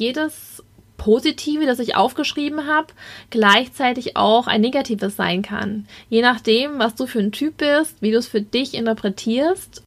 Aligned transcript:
jedes 0.00 0.64
Positive, 0.96 1.66
das 1.66 1.78
ich 1.78 1.94
aufgeschrieben 1.94 2.66
habe, 2.66 2.88
gleichzeitig 3.28 4.16
auch 4.16 4.46
ein 4.46 4.60
negatives 4.60 5.14
sein 5.14 5.42
kann. 5.42 5.86
Je 6.08 6.22
nachdem, 6.22 6.78
was 6.78 6.94
du 6.94 7.06
für 7.06 7.20
ein 7.20 7.32
Typ 7.32 7.58
bist, 7.58 8.00
wie 8.00 8.10
du 8.10 8.18
es 8.18 8.26
für 8.26 8.40
dich 8.40 8.74
interpretierst. 8.74 9.82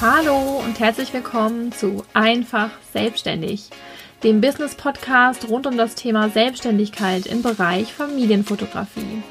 Hallo 0.00 0.62
und 0.64 0.80
herzlich 0.80 1.12
willkommen 1.12 1.72
zu 1.72 2.04
Einfach 2.12 2.70
Selbstständig, 2.92 3.70
dem 4.22 4.40
Business-Podcast 4.40 5.48
rund 5.48 5.66
um 5.66 5.78
das 5.78 5.94
Thema 5.94 6.28
Selbstständigkeit 6.28 7.26
im 7.26 7.42
Bereich 7.42 7.92
Familienfotografie. 7.92 9.22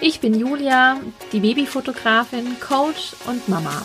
Ich 0.00 0.20
bin 0.20 0.38
Julia, 0.38 1.00
die 1.32 1.40
Babyfotografin, 1.40 2.60
Coach 2.60 3.12
und 3.26 3.48
Mama. 3.48 3.84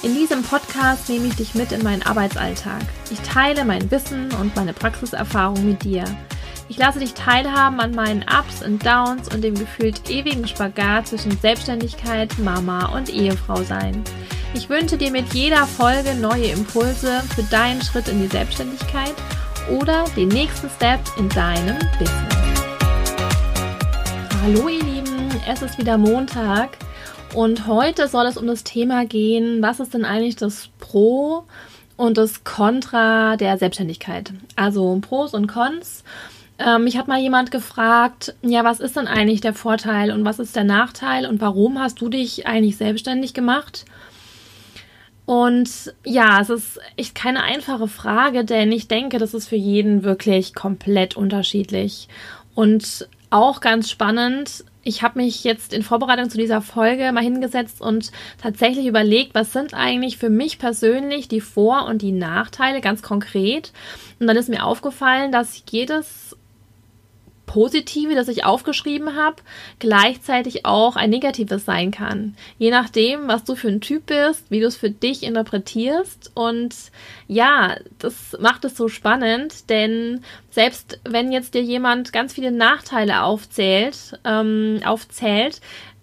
In 0.00 0.14
diesem 0.14 0.44
Podcast 0.44 1.08
nehme 1.08 1.26
ich 1.26 1.34
dich 1.34 1.56
mit 1.56 1.72
in 1.72 1.82
meinen 1.82 2.04
Arbeitsalltag. 2.04 2.82
Ich 3.10 3.18
teile 3.20 3.64
mein 3.64 3.90
Wissen 3.90 4.32
und 4.40 4.54
meine 4.54 4.72
Praxiserfahrung 4.72 5.66
mit 5.66 5.82
dir. 5.82 6.04
Ich 6.68 6.78
lasse 6.78 7.00
dich 7.00 7.14
teilhaben 7.14 7.80
an 7.80 7.96
meinen 7.96 8.22
Ups 8.22 8.64
und 8.64 8.86
Downs 8.86 9.34
und 9.34 9.42
dem 9.42 9.56
gefühlt 9.56 10.08
ewigen 10.08 10.46
Spagat 10.46 11.08
zwischen 11.08 11.36
Selbstständigkeit, 11.40 12.38
Mama 12.38 12.94
und 12.94 13.12
Ehefrau 13.12 13.64
sein. 13.64 14.04
Ich 14.54 14.68
wünsche 14.68 14.96
dir 14.96 15.10
mit 15.10 15.34
jeder 15.34 15.66
Folge 15.66 16.14
neue 16.14 16.46
Impulse 16.46 17.20
für 17.34 17.42
deinen 17.42 17.82
Schritt 17.82 18.06
in 18.06 18.22
die 18.22 18.28
Selbstständigkeit 18.28 19.14
oder 19.80 20.04
den 20.16 20.28
nächsten 20.28 20.70
Step 20.70 21.00
in 21.16 21.28
deinem 21.30 21.76
Business. 21.98 22.62
Hallo 24.44 24.68
ihr 24.68 24.84
Lieben, 24.84 25.28
es 25.50 25.60
ist 25.60 25.76
wieder 25.76 25.98
Montag 25.98 26.78
und 27.34 27.66
heute 27.66 28.08
soll 28.08 28.26
es 28.26 28.36
um 28.36 28.46
das 28.46 28.64
Thema 28.64 29.04
gehen, 29.04 29.62
was 29.62 29.80
ist 29.80 29.94
denn 29.94 30.04
eigentlich 30.04 30.36
das 30.36 30.70
Pro 30.78 31.44
und 31.96 32.16
das 32.16 32.44
Contra 32.44 33.36
der 33.36 33.58
Selbstständigkeit? 33.58 34.32
Also 34.56 34.98
Pros 35.00 35.34
und 35.34 35.46
Cons. 35.46 36.04
Ähm, 36.58 36.84
mich 36.84 36.98
hat 36.98 37.06
mal 37.06 37.20
jemand 37.20 37.50
gefragt, 37.50 38.34
ja, 38.42 38.64
was 38.64 38.80
ist 38.80 38.96
denn 38.96 39.06
eigentlich 39.06 39.40
der 39.40 39.54
Vorteil 39.54 40.10
und 40.10 40.24
was 40.24 40.38
ist 40.38 40.56
der 40.56 40.64
Nachteil 40.64 41.26
und 41.26 41.40
warum 41.40 41.78
hast 41.78 42.00
du 42.00 42.08
dich 42.08 42.46
eigentlich 42.46 42.76
selbstständig 42.76 43.34
gemacht? 43.34 43.84
Und 45.24 45.92
ja, 46.04 46.40
es 46.40 46.48
ist 46.48 46.80
echt 46.96 47.14
keine 47.14 47.42
einfache 47.42 47.86
Frage, 47.86 48.44
denn 48.44 48.72
ich 48.72 48.88
denke, 48.88 49.18
das 49.18 49.34
ist 49.34 49.46
für 49.46 49.56
jeden 49.56 50.02
wirklich 50.02 50.54
komplett 50.54 51.16
unterschiedlich. 51.16 52.08
Und 52.54 53.06
auch 53.30 53.60
ganz 53.60 53.90
spannend, 53.90 54.64
ich 54.88 55.02
habe 55.02 55.18
mich 55.18 55.44
jetzt 55.44 55.74
in 55.74 55.82
Vorbereitung 55.82 56.30
zu 56.30 56.38
dieser 56.38 56.62
Folge 56.62 57.12
mal 57.12 57.22
hingesetzt 57.22 57.82
und 57.82 58.10
tatsächlich 58.40 58.86
überlegt, 58.86 59.34
was 59.34 59.52
sind 59.52 59.74
eigentlich 59.74 60.16
für 60.16 60.30
mich 60.30 60.58
persönlich 60.58 61.28
die 61.28 61.42
Vor- 61.42 61.84
und 61.84 62.00
die 62.00 62.12
Nachteile 62.12 62.80
ganz 62.80 63.02
konkret. 63.02 63.72
Und 64.18 64.28
dann 64.28 64.36
ist 64.38 64.48
mir 64.48 64.64
aufgefallen, 64.64 65.30
dass 65.30 65.62
jedes 65.70 66.37
Positive, 67.48 68.14
das 68.14 68.28
ich 68.28 68.44
aufgeschrieben 68.44 69.16
habe, 69.16 69.42
gleichzeitig 69.80 70.64
auch 70.64 70.94
ein 70.94 71.10
negatives 71.10 71.64
sein 71.64 71.90
kann. 71.90 72.36
Je 72.58 72.70
nachdem, 72.70 73.26
was 73.26 73.42
du 73.42 73.56
für 73.56 73.66
ein 73.66 73.80
Typ 73.80 74.06
bist, 74.06 74.44
wie 74.50 74.60
du 74.60 74.66
es 74.66 74.76
für 74.76 74.90
dich 74.90 75.24
interpretierst. 75.24 76.30
Und 76.34 76.76
ja, 77.26 77.76
das 77.98 78.36
macht 78.38 78.64
es 78.64 78.76
so 78.76 78.86
spannend, 78.86 79.68
denn 79.70 80.20
selbst 80.50 81.00
wenn 81.04 81.32
jetzt 81.32 81.54
dir 81.54 81.62
jemand 81.62 82.12
ganz 82.12 82.34
viele 82.34 82.52
Nachteile 82.52 83.24
aufzählt, 83.24 84.20
ähm, 84.24 84.80
aufzählt, 84.84 85.60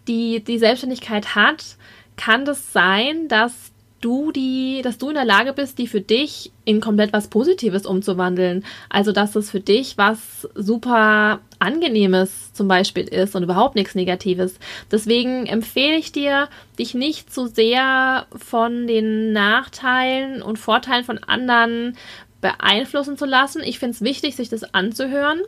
die 0.07 0.43
die 0.43 0.59
Selbstständigkeit 0.59 1.35
hat, 1.35 1.77
kann 2.17 2.45
das 2.45 2.73
sein, 2.73 3.27
dass 3.27 3.71
du 4.05 4.31
die, 4.31 4.81
dass 4.83 4.99
du 4.99 5.09
in 5.09 5.15
der 5.15 5.25
Lage 5.25 5.51
bist, 5.51 5.79
die 5.79 5.87
für 5.87 5.99
dich 5.99 6.51
in 6.63 6.79
komplett 6.79 7.11
was 7.11 7.27
Positives 7.27 7.87
umzuwandeln. 7.87 8.63
Also, 8.87 9.11
dass 9.11 9.35
es 9.35 9.49
für 9.49 9.59
dich 9.59 9.97
was 9.97 10.47
super 10.53 11.39
Angenehmes 11.57 12.53
zum 12.53 12.67
Beispiel 12.67 13.05
ist 13.05 13.35
und 13.35 13.41
überhaupt 13.41 13.75
nichts 13.75 13.95
Negatives. 13.95 14.59
Deswegen 14.91 15.47
empfehle 15.47 15.97
ich 15.97 16.11
dir, 16.11 16.49
dich 16.77 16.93
nicht 16.93 17.33
zu 17.33 17.47
sehr 17.47 18.27
von 18.35 18.85
den 18.85 19.33
Nachteilen 19.33 20.43
und 20.43 20.59
Vorteilen 20.59 21.03
von 21.03 21.17
anderen 21.23 21.97
beeinflussen 22.41 23.17
zu 23.17 23.25
lassen. 23.25 23.63
Ich 23.65 23.79
finde 23.79 23.95
es 23.95 24.01
wichtig, 24.01 24.35
sich 24.35 24.49
das 24.49 24.75
anzuhören. 24.75 25.41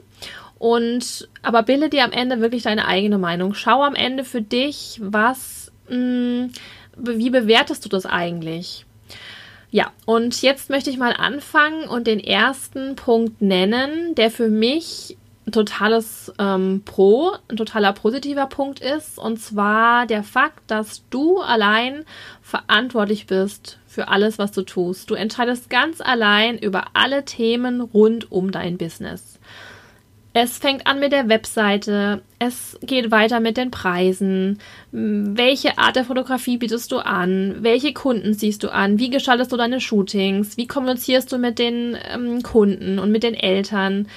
Und 0.57 1.29
aber 1.43 1.61
bilde 1.61 1.89
dir 1.89 2.03
am 2.03 2.11
Ende 2.11 2.41
wirklich 2.41 2.63
deine 2.63 2.87
eigene 2.87 3.19
Meinung. 3.19 3.53
Schau 3.53 3.83
am 3.83 3.93
Ende 3.93 4.23
für 4.23 4.41
dich, 4.41 4.99
was 5.03 5.71
mh, 5.89 5.95
mm, 5.97 6.51
wie 6.97 7.29
bewertest 7.29 7.85
du 7.85 7.89
das 7.89 8.05
eigentlich? 8.05 8.85
Ja, 9.69 9.91
und 10.05 10.41
jetzt 10.41 10.69
möchte 10.69 10.89
ich 10.89 10.97
mal 10.97 11.13
anfangen 11.13 11.87
und 11.87 12.07
den 12.07 12.19
ersten 12.19 12.95
Punkt 12.95 13.41
nennen, 13.41 14.15
der 14.15 14.31
für 14.31 14.47
mich 14.47 15.17
ein 15.45 15.51
totales 15.51 16.33
ähm, 16.39 16.83
Pro, 16.85 17.31
ein 17.49 17.57
totaler 17.57 17.93
positiver 17.93 18.47
Punkt 18.47 18.79
ist, 18.79 19.17
und 19.17 19.37
zwar 19.39 20.05
der 20.05 20.23
Fakt, 20.23 20.69
dass 20.69 21.03
du 21.09 21.39
allein 21.39 22.03
verantwortlich 22.41 23.27
bist 23.27 23.79
für 23.87 24.09
alles, 24.09 24.37
was 24.37 24.51
du 24.51 24.61
tust. 24.63 25.09
Du 25.09 25.15
entscheidest 25.15 25.69
ganz 25.69 26.01
allein 26.01 26.57
über 26.57 26.87
alle 26.93 27.23
Themen 27.23 27.79
rund 27.81 28.31
um 28.31 28.51
dein 28.51 28.77
Business. 28.77 29.39
Es 30.39 30.59
fängt 30.59 30.85
an 30.85 30.99
mit 30.99 31.13
der 31.13 31.29
Webseite, 31.29 32.21
es 32.37 32.77
geht 32.83 33.09
weiter 33.09 33.39
mit 33.39 33.57
den 33.57 33.71
Preisen, 33.71 34.59
welche 34.91 35.79
Art 35.79 35.95
der 35.95 36.05
Fotografie 36.05 36.57
bietest 36.57 36.91
du 36.91 36.99
an, 36.99 37.55
welche 37.61 37.91
Kunden 37.91 38.35
siehst 38.35 38.61
du 38.61 38.71
an, 38.71 38.99
wie 38.99 39.09
gestaltest 39.09 39.51
du 39.51 39.57
deine 39.57 39.81
Shootings, 39.81 40.55
wie 40.55 40.67
kommunizierst 40.67 41.31
du 41.31 41.39
mit 41.39 41.57
den 41.57 41.97
ähm, 42.13 42.43
Kunden 42.43 42.99
und 42.99 43.11
mit 43.11 43.23
den 43.23 43.33
Eltern, 43.33 44.07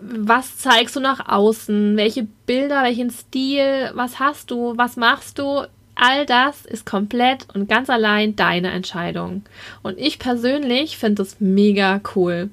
was 0.00 0.58
zeigst 0.58 0.96
du 0.96 1.00
nach 1.00 1.28
außen, 1.28 1.96
welche 1.96 2.26
Bilder, 2.46 2.82
welchen 2.82 3.10
Stil, 3.10 3.92
was 3.94 4.18
hast 4.18 4.50
du, 4.50 4.76
was 4.76 4.96
machst 4.96 5.38
du, 5.38 5.66
all 5.94 6.26
das 6.26 6.64
ist 6.64 6.84
komplett 6.84 7.46
und 7.54 7.68
ganz 7.68 7.88
allein 7.88 8.34
deine 8.34 8.72
Entscheidung. 8.72 9.42
Und 9.84 9.98
ich 9.98 10.18
persönlich 10.18 10.98
finde 10.98 11.22
das 11.22 11.36
mega 11.38 12.00
cool. 12.16 12.50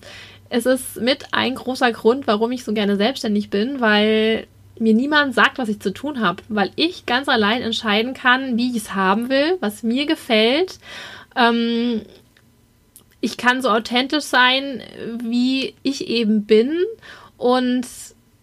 Es 0.53 0.66
ist 0.66 1.00
mit 1.00 1.28
ein 1.31 1.56
großer 1.56 1.94
Grund, 1.94 2.28
warum 2.28 2.51
ich 2.51 2.66
so 2.66 2.73
gerne 2.73 2.97
selbstständig 2.97 3.50
bin, 3.50 3.79
weil 3.79 4.47
mir 4.78 4.94
niemand 4.94 5.34
sagt, 5.34 5.57
was 5.57 5.69
ich 5.69 5.79
zu 5.79 5.94
tun 5.94 6.19
habe, 6.19 6.44
weil 6.50 6.72
ich 6.75 7.06
ganz 7.06 7.29
allein 7.29 7.62
entscheiden 7.62 8.13
kann, 8.13 8.57
wie 8.57 8.72
ich 8.72 8.75
es 8.75 8.94
haben 8.94 9.29
will, 9.29 9.56
was 9.62 9.81
mir 9.81 10.06
gefällt. 10.06 10.79
Ähm, 11.38 12.01
ich 13.22 13.38
kann 13.38 13.62
so 13.62 13.69
authentisch 13.69 14.25
sein, 14.25 14.81
wie 15.23 15.73
ich 15.84 16.09
eben 16.09 16.44
bin 16.44 16.75
und 17.38 17.88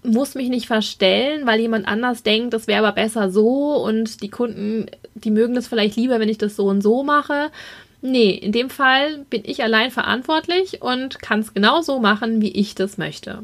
muss 0.02 0.34
mich 0.34 0.48
nicht 0.48 0.66
verstellen, 0.66 1.46
weil 1.46 1.60
jemand 1.60 1.86
anders 1.86 2.22
denkt, 2.22 2.54
das 2.54 2.69
wäre 2.69 2.86
aber 2.86 2.92
besser 2.92 3.30
so 3.30 3.84
und 3.84 4.22
die 4.22 4.30
Kunden, 4.30 4.86
die 5.14 5.30
mögen 5.30 5.54
das 5.54 5.69
vielleicht 5.69 5.96
lieber, 5.96 6.20
wenn 6.20 6.30
ich 6.30 6.38
das 6.38 6.56
so 6.56 6.69
und 6.69 6.80
so 6.80 7.02
mache. 7.02 7.50
Nee, 8.00 8.31
in 8.31 8.53
dem 8.53 8.70
Fall 8.70 9.25
bin 9.31 9.42
ich 9.44 9.62
allein 9.62 9.91
verantwortlich 9.91 10.82
und 10.82 11.20
kann 11.20 11.41
es 11.41 11.54
genau 11.54 11.81
so 11.81 11.98
machen, 11.98 12.41
wie 12.41 12.53
ich 12.53 12.75
das 12.75 12.97
möchte. 12.97 13.42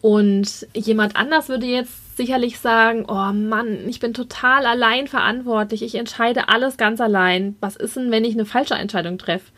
Und 0.00 0.66
jemand 0.74 1.16
anders 1.16 1.48
würde 1.48 1.66
jetzt 1.66 2.16
sicherlich 2.16 2.58
sagen, 2.58 3.04
oh 3.08 3.32
Mann, 3.32 3.88
ich 3.88 3.98
bin 4.00 4.14
total 4.14 4.66
allein 4.66 5.08
verantwortlich, 5.08 5.82
ich 5.82 5.94
entscheide 5.96 6.48
alles 6.48 6.76
ganz 6.76 7.00
allein. 7.00 7.56
Was 7.60 7.74
ist 7.74 7.96
denn, 7.96 8.10
wenn 8.10 8.24
ich 8.24 8.34
eine 8.34 8.44
falsche 8.44 8.74
Entscheidung 8.74 9.18
treffe? 9.18 9.50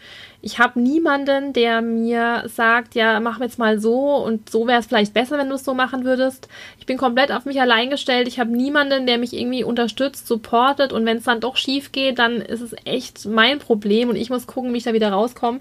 Ich 0.42 0.58
habe 0.58 0.80
niemanden, 0.80 1.52
der 1.52 1.82
mir 1.82 2.44
sagt, 2.46 2.94
ja, 2.94 3.20
mach 3.20 3.40
jetzt 3.40 3.58
mal 3.58 3.78
so 3.78 4.16
und 4.16 4.48
so 4.48 4.66
wäre 4.66 4.80
es 4.80 4.86
vielleicht 4.86 5.12
besser, 5.12 5.36
wenn 5.36 5.50
du 5.50 5.56
es 5.56 5.64
so 5.64 5.74
machen 5.74 6.04
würdest. 6.04 6.48
Ich 6.78 6.86
bin 6.86 6.96
komplett 6.96 7.30
auf 7.30 7.44
mich 7.44 7.60
allein 7.60 7.90
gestellt. 7.90 8.26
Ich 8.26 8.40
habe 8.40 8.50
niemanden, 8.50 9.06
der 9.06 9.18
mich 9.18 9.34
irgendwie 9.34 9.64
unterstützt, 9.64 10.26
supportet 10.26 10.92
und 10.92 11.04
wenn 11.04 11.18
es 11.18 11.24
dann 11.24 11.40
doch 11.40 11.56
schief 11.56 11.92
geht, 11.92 12.18
dann 12.18 12.36
ist 12.36 12.62
es 12.62 12.74
echt 12.84 13.26
mein 13.26 13.58
Problem 13.58 14.08
und 14.08 14.16
ich 14.16 14.30
muss 14.30 14.46
gucken, 14.46 14.72
wie 14.72 14.78
ich 14.78 14.84
da 14.84 14.94
wieder 14.94 15.12
rauskomme. 15.12 15.60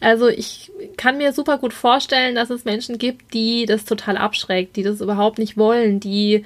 Also 0.00 0.28
ich 0.28 0.72
kann 0.96 1.18
mir 1.18 1.32
super 1.32 1.58
gut 1.58 1.74
vorstellen, 1.74 2.34
dass 2.34 2.48
es 2.48 2.64
Menschen 2.64 2.96
gibt, 2.96 3.34
die 3.34 3.66
das 3.66 3.84
total 3.84 4.16
abschreckt, 4.16 4.76
die 4.76 4.82
das 4.82 5.00
überhaupt 5.02 5.38
nicht 5.38 5.58
wollen, 5.58 6.00
die 6.00 6.44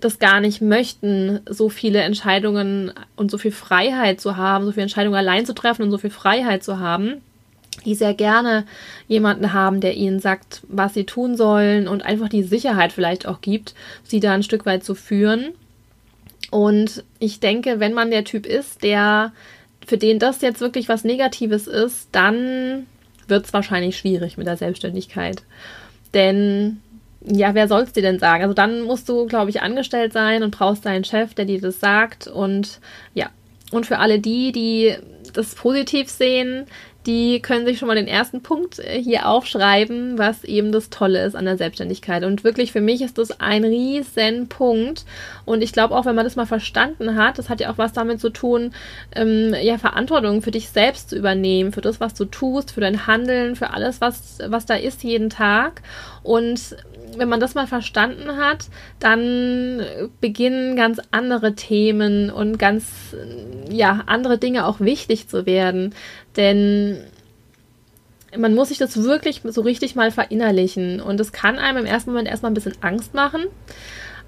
das 0.00 0.18
gar 0.18 0.40
nicht 0.40 0.60
möchten, 0.60 1.40
so 1.48 1.68
viele 1.68 2.00
Entscheidungen 2.00 2.92
und 3.16 3.30
so 3.30 3.38
viel 3.38 3.52
Freiheit 3.52 4.20
zu 4.20 4.36
haben, 4.36 4.64
so 4.64 4.72
viele 4.72 4.84
Entscheidungen 4.84 5.16
allein 5.16 5.46
zu 5.46 5.54
treffen 5.54 5.82
und 5.82 5.90
so 5.90 5.98
viel 5.98 6.10
Freiheit 6.10 6.62
zu 6.62 6.78
haben, 6.78 7.22
die 7.84 7.94
sehr 7.94 8.14
gerne 8.14 8.64
jemanden 9.08 9.52
haben, 9.52 9.80
der 9.80 9.94
ihnen 9.94 10.20
sagt, 10.20 10.62
was 10.68 10.94
sie 10.94 11.04
tun 11.04 11.36
sollen 11.36 11.88
und 11.88 12.02
einfach 12.02 12.28
die 12.28 12.42
Sicherheit 12.42 12.92
vielleicht 12.92 13.26
auch 13.26 13.40
gibt, 13.40 13.74
sie 14.04 14.20
da 14.20 14.32
ein 14.32 14.42
Stück 14.42 14.66
weit 14.66 14.84
zu 14.84 14.94
führen. 14.94 15.52
Und 16.50 17.04
ich 17.18 17.40
denke, 17.40 17.80
wenn 17.80 17.94
man 17.94 18.10
der 18.10 18.24
Typ 18.24 18.46
ist, 18.46 18.82
der 18.82 19.32
für 19.86 19.98
den 19.98 20.18
das 20.18 20.40
jetzt 20.40 20.60
wirklich 20.60 20.88
was 20.88 21.04
Negatives 21.04 21.66
ist, 21.66 22.08
dann 22.12 22.86
wird 23.28 23.46
es 23.46 23.52
wahrscheinlich 23.52 23.96
schwierig 23.96 24.36
mit 24.36 24.46
der 24.46 24.56
Selbstständigkeit. 24.56 25.42
Denn 26.12 26.80
ja, 27.22 27.54
wer 27.54 27.68
soll 27.68 27.82
es 27.82 27.92
dir 27.92 28.02
denn 28.02 28.18
sagen? 28.18 28.42
Also 28.42 28.54
dann 28.54 28.82
musst 28.82 29.08
du, 29.08 29.26
glaube 29.26 29.50
ich, 29.50 29.62
angestellt 29.62 30.12
sein 30.12 30.42
und 30.42 30.56
brauchst 30.56 30.86
deinen 30.86 31.04
Chef, 31.04 31.34
der 31.34 31.44
dir 31.44 31.60
das 31.60 31.80
sagt. 31.80 32.26
Und 32.26 32.80
ja, 33.14 33.28
und 33.70 33.86
für 33.86 33.98
alle 33.98 34.18
die, 34.18 34.52
die 34.52 34.94
das 35.32 35.54
positiv 35.54 36.08
sehen, 36.08 36.66
die 37.06 37.40
können 37.40 37.64
sich 37.64 37.78
schon 37.78 37.88
mal 37.88 37.94
den 37.94 38.08
ersten 38.08 38.42
Punkt 38.42 38.78
äh, 38.78 39.02
hier 39.02 39.26
aufschreiben, 39.26 40.18
was 40.18 40.44
eben 40.44 40.70
das 40.70 40.90
Tolle 40.90 41.24
ist 41.24 41.34
an 41.34 41.46
der 41.46 41.56
Selbstständigkeit. 41.56 42.24
Und 42.24 42.44
wirklich 42.44 42.72
für 42.72 42.82
mich 42.82 43.00
ist 43.00 43.16
das 43.16 43.40
ein 43.40 43.64
riesen 43.64 44.48
Punkt. 44.48 45.06
Und 45.46 45.62
ich 45.62 45.72
glaube 45.72 45.94
auch, 45.94 46.04
wenn 46.04 46.14
man 46.14 46.26
das 46.26 46.36
mal 46.36 46.46
verstanden 46.46 47.16
hat, 47.16 47.38
das 47.38 47.48
hat 47.48 47.60
ja 47.60 47.72
auch 47.72 47.78
was 47.78 47.94
damit 47.94 48.20
zu 48.20 48.28
tun, 48.28 48.74
ähm, 49.16 49.54
ja, 49.62 49.78
Verantwortung 49.78 50.42
für 50.42 50.50
dich 50.50 50.68
selbst 50.68 51.10
zu 51.10 51.16
übernehmen, 51.16 51.72
für 51.72 51.80
das, 51.80 52.00
was 52.00 52.12
du 52.12 52.26
tust, 52.26 52.72
für 52.72 52.82
dein 52.82 53.06
Handeln, 53.06 53.56
für 53.56 53.70
alles, 53.70 54.02
was, 54.02 54.38
was 54.46 54.66
da 54.66 54.74
ist 54.74 55.02
jeden 55.02 55.30
Tag. 55.30 55.80
Und 56.22 56.76
wenn 57.16 57.28
man 57.28 57.40
das 57.40 57.54
mal 57.54 57.66
verstanden 57.66 58.36
hat, 58.36 58.66
dann 58.98 59.82
beginnen 60.20 60.76
ganz 60.76 61.00
andere 61.10 61.54
Themen 61.54 62.30
und 62.30 62.58
ganz, 62.58 63.16
ja, 63.70 64.04
andere 64.06 64.38
Dinge 64.38 64.66
auch 64.66 64.80
wichtig 64.80 65.28
zu 65.28 65.46
werden. 65.46 65.94
Denn 66.36 66.98
man 68.36 68.54
muss 68.54 68.68
sich 68.68 68.78
das 68.78 69.02
wirklich 69.02 69.42
so 69.44 69.60
richtig 69.62 69.96
mal 69.96 70.10
verinnerlichen. 70.10 71.00
Und 71.00 71.18
es 71.20 71.32
kann 71.32 71.58
einem 71.58 71.78
im 71.78 71.86
ersten 71.86 72.10
Moment 72.10 72.28
erstmal 72.28 72.50
ein 72.50 72.54
bisschen 72.54 72.76
Angst 72.80 73.14
machen. 73.14 73.46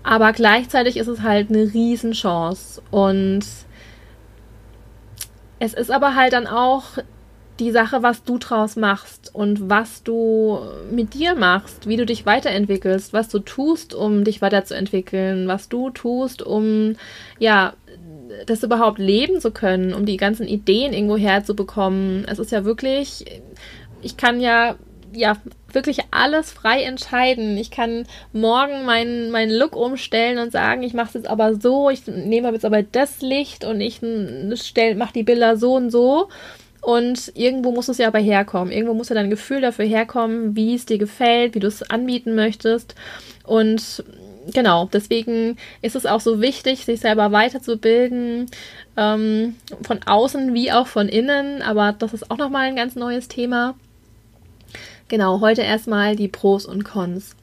Aber 0.03 0.33
gleichzeitig 0.33 0.97
ist 0.97 1.07
es 1.07 1.23
halt 1.23 1.51
eine 1.51 1.73
Riesenchance. 1.73 2.83
Und 2.91 3.45
es 5.61 5.75
ist 5.75 5.91
aber 5.93 6.17
halt 6.17 6.33
dann 6.33 6.49
auch 6.49 6.99
die 7.63 7.71
Sache, 7.71 8.03
was 8.03 8.25
du 8.25 8.39
draus 8.39 8.77
machst 8.77 9.35
und 9.35 9.71
was 9.71 10.03
du 10.03 10.59
mit 10.91 11.15
dir 11.15 11.35
machst, 11.35 11.89
wie 11.89 11.97
du 11.97 12.05
dich 12.05 12.27
weiterentwickelst, 12.27 13.13
was 13.13 13.29
du 13.29 13.39
tust, 13.39 13.95
um 13.95 14.25
dich 14.25 14.43
weiterzuentwickeln, 14.43 15.49
was 15.49 15.69
du 15.69 15.91
tust, 15.91 16.43
um 16.43 16.97
ja 17.39 17.75
das 18.47 18.63
überhaupt 18.63 18.99
leben 18.99 19.41
zu 19.41 19.51
können, 19.51 19.95
um 19.95 20.07
die 20.07 20.17
ganzen 20.17 20.47
Ideen 20.49 20.93
irgendwo 20.93 21.17
herzubekommen. 21.17 22.25
Es 22.27 22.39
ist 22.39 22.51
ja 22.51 22.65
wirklich, 22.65 23.25
ich 24.03 24.17
kann 24.17 24.41
ja 24.41 24.77
ja 25.15 25.37
wirklich 25.71 25.99
alles 26.11 26.51
frei 26.51 26.83
entscheiden. 26.83 27.57
Ich 27.57 27.71
kann 27.71 28.07
morgen 28.33 28.85
meinen 28.85 29.31
mein 29.31 29.51
Look 29.51 29.77
umstellen 29.77 30.39
und 30.39 30.53
sagen, 30.53 30.83
ich 30.83 30.95
mache 30.95 31.09
es 31.09 31.15
jetzt 31.15 31.29
aber 31.29 31.55
so, 31.55 31.91
ich 31.91 32.07
nehme 32.07 32.51
jetzt 32.51 32.65
aber 32.65 32.83
das 32.83 33.21
Licht 33.21 33.65
und 33.65 33.81
ich 33.81 34.01
mache 34.03 35.13
die 35.15 35.23
Bilder 35.23 35.57
so 35.57 35.75
und 35.75 35.91
so. 35.91 36.29
Und 36.83 37.31
irgendwo 37.37 37.71
muss 37.71 37.89
es 37.89 37.99
ja 37.99 38.09
aber 38.09 38.19
herkommen. 38.19 38.73
Irgendwo 38.73 38.93
muss 38.93 39.09
ja 39.09 39.15
dein 39.15 39.31
Gefühl 39.31 39.61
dafür 39.61 39.85
herkommen, 39.85 40.57
wie 40.57 40.75
es 40.75 40.85
dir 40.85 40.99
gefällt, 40.99 41.55
wie 41.55 41.61
du 41.61 41.69
es 41.69 41.89
anbieten 41.89 42.35
möchtest. 42.35 42.97
Und 43.45 44.05
genau, 44.53 44.89
deswegen 44.93 45.57
ist 45.81 45.95
es 45.95 46.07
auch 46.07 46.21
so 46.21 46.41
wichtig, 46.41 46.85
sich 46.85 46.99
selber 46.99 47.31
weiterzubilden, 47.31 48.47
ähm, 48.97 49.55
von 49.83 50.01
außen 50.05 50.55
wie 50.55 50.73
auch 50.73 50.89
von 50.89 51.09
innen. 51.09 51.63
Aber 51.63 51.93
das 51.93 52.15
ist 52.15 52.33
auch 52.33 52.39
nochmal 52.39 52.67
ein 52.67 52.77
ganz 52.77 52.97
neues 52.97 53.29
Thema. 53.29 53.77
Genau, 55.07 55.41
heute 55.41 55.63
erstmal 55.63 56.17
die 56.17 56.29
Pros 56.29 56.67
und 56.67 56.83
Cons. 56.83 57.37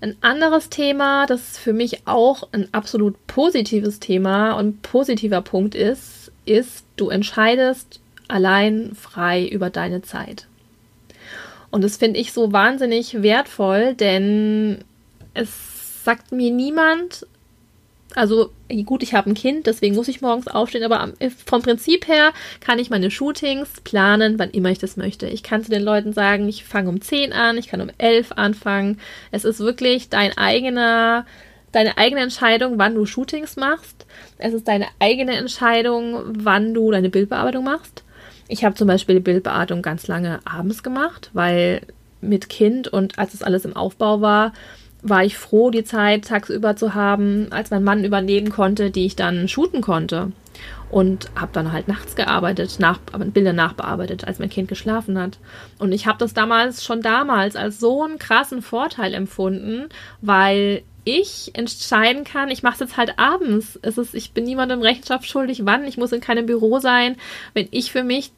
Ein 0.00 0.16
anderes 0.22 0.70
Thema, 0.70 1.26
das 1.26 1.58
für 1.58 1.74
mich 1.74 2.06
auch 2.06 2.48
ein 2.52 2.68
absolut 2.72 3.26
positives 3.26 4.00
Thema 4.00 4.54
und 4.54 4.80
positiver 4.80 5.42
Punkt 5.42 5.74
ist, 5.74 6.32
ist, 6.44 6.86
du 6.96 7.10
entscheidest 7.10 8.00
allein 8.32 8.94
frei 8.94 9.46
über 9.46 9.70
deine 9.70 10.02
Zeit. 10.02 10.46
Und 11.70 11.84
das 11.84 11.96
finde 11.96 12.20
ich 12.20 12.32
so 12.32 12.52
wahnsinnig 12.52 13.22
wertvoll, 13.22 13.94
denn 13.94 14.84
es 15.34 16.04
sagt 16.04 16.32
mir 16.32 16.50
niemand, 16.50 17.26
also 18.14 18.50
gut, 18.84 19.02
ich 19.02 19.14
habe 19.14 19.30
ein 19.30 19.34
Kind, 19.34 19.66
deswegen 19.66 19.94
muss 19.94 20.08
ich 20.08 20.20
morgens 20.20 20.48
aufstehen, 20.48 20.84
aber 20.84 21.12
vom 21.46 21.62
Prinzip 21.62 22.08
her 22.08 22.32
kann 22.60 22.78
ich 22.78 22.90
meine 22.90 23.10
Shootings 23.10 23.80
planen, 23.84 24.38
wann 24.38 24.50
immer 24.50 24.70
ich 24.70 24.78
das 24.78 24.96
möchte. 24.96 25.26
Ich 25.28 25.42
kann 25.42 25.64
zu 25.64 25.70
den 25.70 25.82
Leuten 25.82 26.12
sagen, 26.12 26.48
ich 26.48 26.64
fange 26.64 26.90
um 26.90 27.00
10 27.00 27.32
an, 27.32 27.56
ich 27.56 27.68
kann 27.68 27.80
um 27.80 27.90
11 27.96 28.32
anfangen. 28.32 29.00
Es 29.30 29.44
ist 29.44 29.60
wirklich 29.60 30.10
dein 30.10 30.36
eigener, 30.36 31.24
deine 31.70 31.96
eigene 31.96 32.20
Entscheidung, 32.20 32.78
wann 32.78 32.94
du 32.94 33.06
Shootings 33.06 33.56
machst. 33.56 34.04
Es 34.36 34.52
ist 34.52 34.68
deine 34.68 34.88
eigene 34.98 35.36
Entscheidung, 35.36 36.20
wann 36.26 36.74
du 36.74 36.90
deine 36.90 37.08
Bildbearbeitung 37.08 37.64
machst. 37.64 38.04
Ich 38.52 38.66
habe 38.66 38.74
zum 38.74 38.86
Beispiel 38.86 39.14
die 39.14 39.22
Bildbearbeitung 39.22 39.80
ganz 39.80 40.08
lange 40.08 40.40
abends 40.44 40.82
gemacht, 40.82 41.30
weil 41.32 41.80
mit 42.20 42.50
Kind 42.50 42.86
und 42.86 43.18
als 43.18 43.32
es 43.32 43.42
alles 43.42 43.64
im 43.64 43.74
Aufbau 43.74 44.20
war, 44.20 44.52
war 45.00 45.24
ich 45.24 45.38
froh, 45.38 45.70
die 45.70 45.84
Zeit 45.84 46.26
tagsüber 46.26 46.76
zu 46.76 46.94
haben, 46.94 47.46
als 47.48 47.70
mein 47.70 47.82
Mann 47.82 48.04
übernehmen 48.04 48.50
konnte, 48.50 48.90
die 48.90 49.06
ich 49.06 49.16
dann 49.16 49.48
shooten 49.48 49.80
konnte. 49.80 50.32
Und 50.90 51.30
habe 51.34 51.52
dann 51.54 51.72
halt 51.72 51.88
nachts 51.88 52.14
gearbeitet, 52.14 52.76
nach, 52.78 52.98
Bilder 52.98 53.54
nachbearbeitet, 53.54 54.26
als 54.26 54.38
mein 54.38 54.50
Kind 54.50 54.68
geschlafen 54.68 55.18
hat. 55.18 55.38
Und 55.78 55.92
ich 55.92 56.06
habe 56.06 56.18
das 56.18 56.34
damals, 56.34 56.84
schon 56.84 57.00
damals, 57.00 57.56
als 57.56 57.80
so 57.80 58.02
einen 58.02 58.18
krassen 58.18 58.60
Vorteil 58.60 59.14
empfunden, 59.14 59.88
weil 60.20 60.82
ich 61.04 61.50
entscheiden 61.54 62.24
kann, 62.24 62.50
ich 62.50 62.62
mache 62.62 62.74
es 62.74 62.80
jetzt 62.80 62.96
halt 62.96 63.18
abends. 63.18 63.78
Es 63.82 63.98
ist, 63.98 64.14
ich 64.14 64.32
bin 64.32 64.44
niemandem 64.44 64.80
Rechenschaft 64.80 65.26
schuldig, 65.26 65.64
wann. 65.64 65.84
Ich 65.84 65.96
muss 65.96 66.12
in 66.12 66.20
keinem 66.20 66.46
Büro 66.46 66.78
sein. 66.78 67.16
Wenn 67.54 67.68
ich 67.70 67.92
für 67.92 68.04
mich 68.04 68.32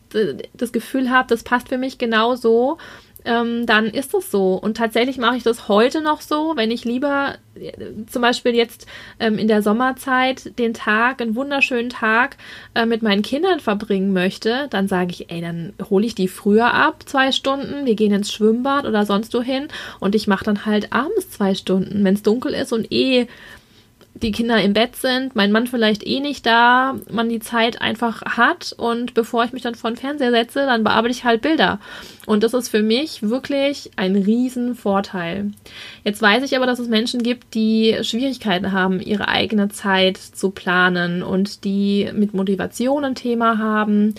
das 0.55 0.73
Gefühl 0.73 1.11
habe, 1.11 1.29
das 1.29 1.43
passt 1.43 1.69
für 1.69 1.79
mich 1.79 1.99
genau 1.99 2.35
so, 2.35 2.79
ähm, 3.25 3.67
dann 3.67 3.87
ist 3.87 4.15
das 4.15 4.31
so. 4.31 4.55
Und 4.55 4.77
tatsächlich 4.77 5.19
mache 5.19 5.37
ich 5.37 5.43
das 5.43 5.69
heute 5.69 6.01
noch 6.01 6.21
so, 6.21 6.53
wenn 6.57 6.71
ich 6.71 6.85
lieber 6.85 7.37
äh, 7.55 7.73
zum 8.07 8.23
Beispiel 8.23 8.55
jetzt 8.55 8.87
ähm, 9.19 9.39
in 9.39 9.49
der 9.49 9.63
Sommerzeit 9.63 10.59
den 10.59 10.75
Tag, 10.75 11.21
einen 11.21 11.35
wunderschönen 11.35 11.91
Tag 11.91 12.37
äh, 12.75 12.87
mit 12.87 13.03
meinen 13.03 13.23
Kindern 13.23 13.61
verbringen 13.61 14.13
möchte, 14.13 14.69
dann 14.71 14.89
sage 14.89 15.13
ich, 15.13 15.31
ey, 15.31 15.41
dann 15.41 15.73
hole 15.91 16.07
ich 16.07 16.15
die 16.15 16.29
früher 16.29 16.75
ab, 16.75 17.05
zwei 17.07 17.33
Stunden, 17.33 17.87
wir 17.87 17.95
gehen 17.95 18.13
ins 18.13 18.33
Schwimmbad 18.33 18.85
oder 18.85 19.07
sonst 19.07 19.35
wohin 19.35 19.69
und 20.01 20.15
ich 20.15 20.27
mache 20.27 20.45
dann 20.45 20.67
halt 20.67 20.93
abends 20.93 21.31
zwei 21.31 21.55
Stunden, 21.55 22.05
wenn 22.05 22.15
es 22.15 22.23
dunkel 22.23 22.53
ist 22.53 22.73
und 22.73 22.93
eh 22.93 23.27
die 24.15 24.31
Kinder 24.31 24.63
im 24.63 24.75
Bett 24.75 24.95
sind, 24.95 25.35
mein 25.35 25.51
Mann 25.51 25.67
vielleicht 25.67 26.07
eh 26.07 26.21
nicht 26.21 26.47
da, 26.47 26.95
man 27.11 27.29
die 27.29 27.41
Zeit 27.41 27.83
einfach 27.83 28.23
hat 28.23 28.73
und 28.77 29.13
bevor 29.13 29.45
ich 29.45 29.53
mich 29.53 29.63
dann 29.63 29.75
vor 29.75 29.91
den 29.91 29.97
Fernseher 29.97 30.31
setze, 30.31 30.67
dann 30.67 30.85
bearbeite 30.85 31.13
ich 31.13 31.25
halt 31.25 31.43
Bilder. 31.43 31.81
Und 32.25 32.45
das 32.45 32.55
ist 32.55 32.69
für 32.69 32.83
mich 32.83 33.23
wirklich 33.23 33.91
ein 33.97 34.15
Riesenvorteil. 34.15 35.51
Jetzt 36.05 36.23
weiß 36.23 36.45
ich 36.45 36.57
aber, 36.57 36.67
dass 36.67 36.79
es 36.79 36.89
Menschen 36.89 37.23
gibt, 37.23 37.55
die 37.55 37.99
Schwierigkeiten 38.03 38.71
haben, 38.73 39.01
ihre 39.01 39.29
eigene 39.29 39.69
Zeit 39.69 40.17
zu 40.17 40.51
planen 40.51 41.23
und 41.23 41.65
die 41.65 42.09
mit 42.15 42.35
Motivation 42.35 43.05
ein 43.05 43.15
Thema 43.17 43.59
haben 43.59 44.15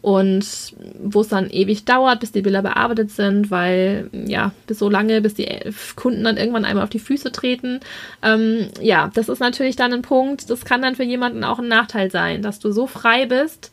und 0.00 0.74
wo 1.00 1.20
es 1.20 1.28
dann 1.28 1.50
ewig 1.50 1.84
dauert, 1.84 2.20
bis 2.20 2.32
die 2.32 2.42
Bilder 2.42 2.62
bearbeitet 2.62 3.10
sind, 3.10 3.50
weil 3.50 4.08
ja, 4.12 4.52
bis 4.66 4.78
so 4.78 4.88
lange, 4.88 5.20
bis 5.20 5.34
die 5.34 5.48
Kunden 5.96 6.24
dann 6.24 6.36
irgendwann 6.36 6.64
einmal 6.64 6.84
auf 6.84 6.90
die 6.90 7.00
Füße 7.00 7.32
treten. 7.32 7.80
Ähm, 8.22 8.68
ja, 8.80 9.10
das 9.14 9.28
ist 9.28 9.40
natürlich 9.40 9.76
dann 9.76 9.92
ein 9.92 10.02
Punkt, 10.02 10.50
das 10.50 10.64
kann 10.64 10.82
dann 10.82 10.94
für 10.94 11.04
jemanden 11.04 11.42
auch 11.42 11.58
ein 11.58 11.68
Nachteil 11.68 12.10
sein, 12.10 12.42
dass 12.42 12.60
du 12.60 12.70
so 12.70 12.86
frei 12.86 13.26
bist, 13.26 13.72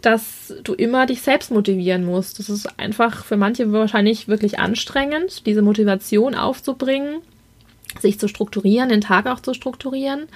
dass 0.00 0.54
du 0.62 0.74
immer 0.74 1.06
dich 1.06 1.22
selbst 1.22 1.50
motivieren 1.50 2.04
musst. 2.04 2.38
Das 2.38 2.48
ist 2.48 2.78
einfach 2.78 3.24
für 3.24 3.36
manche 3.36 3.72
wahrscheinlich 3.72 4.28
wirklich 4.28 4.60
anstrengend, 4.60 5.46
diese 5.46 5.62
Motivation 5.62 6.34
aufzubringen 6.34 7.20
sich 8.00 8.18
zu 8.18 8.28
strukturieren, 8.28 8.88
den 8.88 9.00
Tag 9.00 9.26
auch 9.26 9.40
zu 9.40 9.54
strukturieren. 9.54 10.28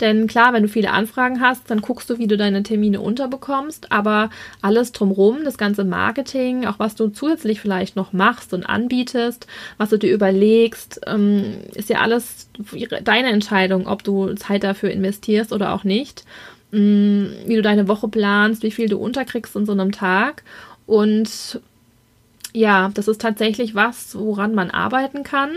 Denn 0.00 0.26
klar, 0.26 0.52
wenn 0.52 0.62
du 0.62 0.68
viele 0.68 0.92
Anfragen 0.92 1.40
hast, 1.40 1.70
dann 1.70 1.82
guckst 1.82 2.08
du, 2.08 2.18
wie 2.18 2.26
du 2.26 2.36
deine 2.36 2.62
Termine 2.62 3.00
unterbekommst. 3.00 3.92
Aber 3.92 4.30
alles 4.62 4.92
drumherum, 4.92 5.44
das 5.44 5.58
ganze 5.58 5.84
Marketing, 5.84 6.66
auch 6.66 6.78
was 6.78 6.94
du 6.94 7.08
zusätzlich 7.08 7.60
vielleicht 7.60 7.96
noch 7.96 8.12
machst 8.12 8.54
und 8.54 8.64
anbietest, 8.64 9.46
was 9.76 9.90
du 9.90 9.98
dir 9.98 10.12
überlegst, 10.12 11.00
ähm, 11.06 11.58
ist 11.74 11.90
ja 11.90 12.00
alles 12.00 12.48
deine 13.04 13.28
Entscheidung, 13.28 13.86
ob 13.86 14.02
du 14.02 14.34
Zeit 14.34 14.64
dafür 14.64 14.90
investierst 14.90 15.52
oder 15.52 15.74
auch 15.74 15.84
nicht. 15.84 16.24
Mm, 16.72 17.26
wie 17.46 17.56
du 17.56 17.62
deine 17.62 17.88
Woche 17.88 18.08
planst, 18.08 18.62
wie 18.62 18.70
viel 18.70 18.88
du 18.88 18.96
unterkriegst 18.96 19.56
in 19.56 19.66
so 19.66 19.72
einem 19.72 19.92
Tag. 19.92 20.44
Und 20.86 21.60
ja, 22.52 22.90
das 22.94 23.08
ist 23.08 23.20
tatsächlich 23.20 23.74
was, 23.74 24.16
woran 24.16 24.54
man 24.54 24.70
arbeiten 24.70 25.22
kann. 25.24 25.50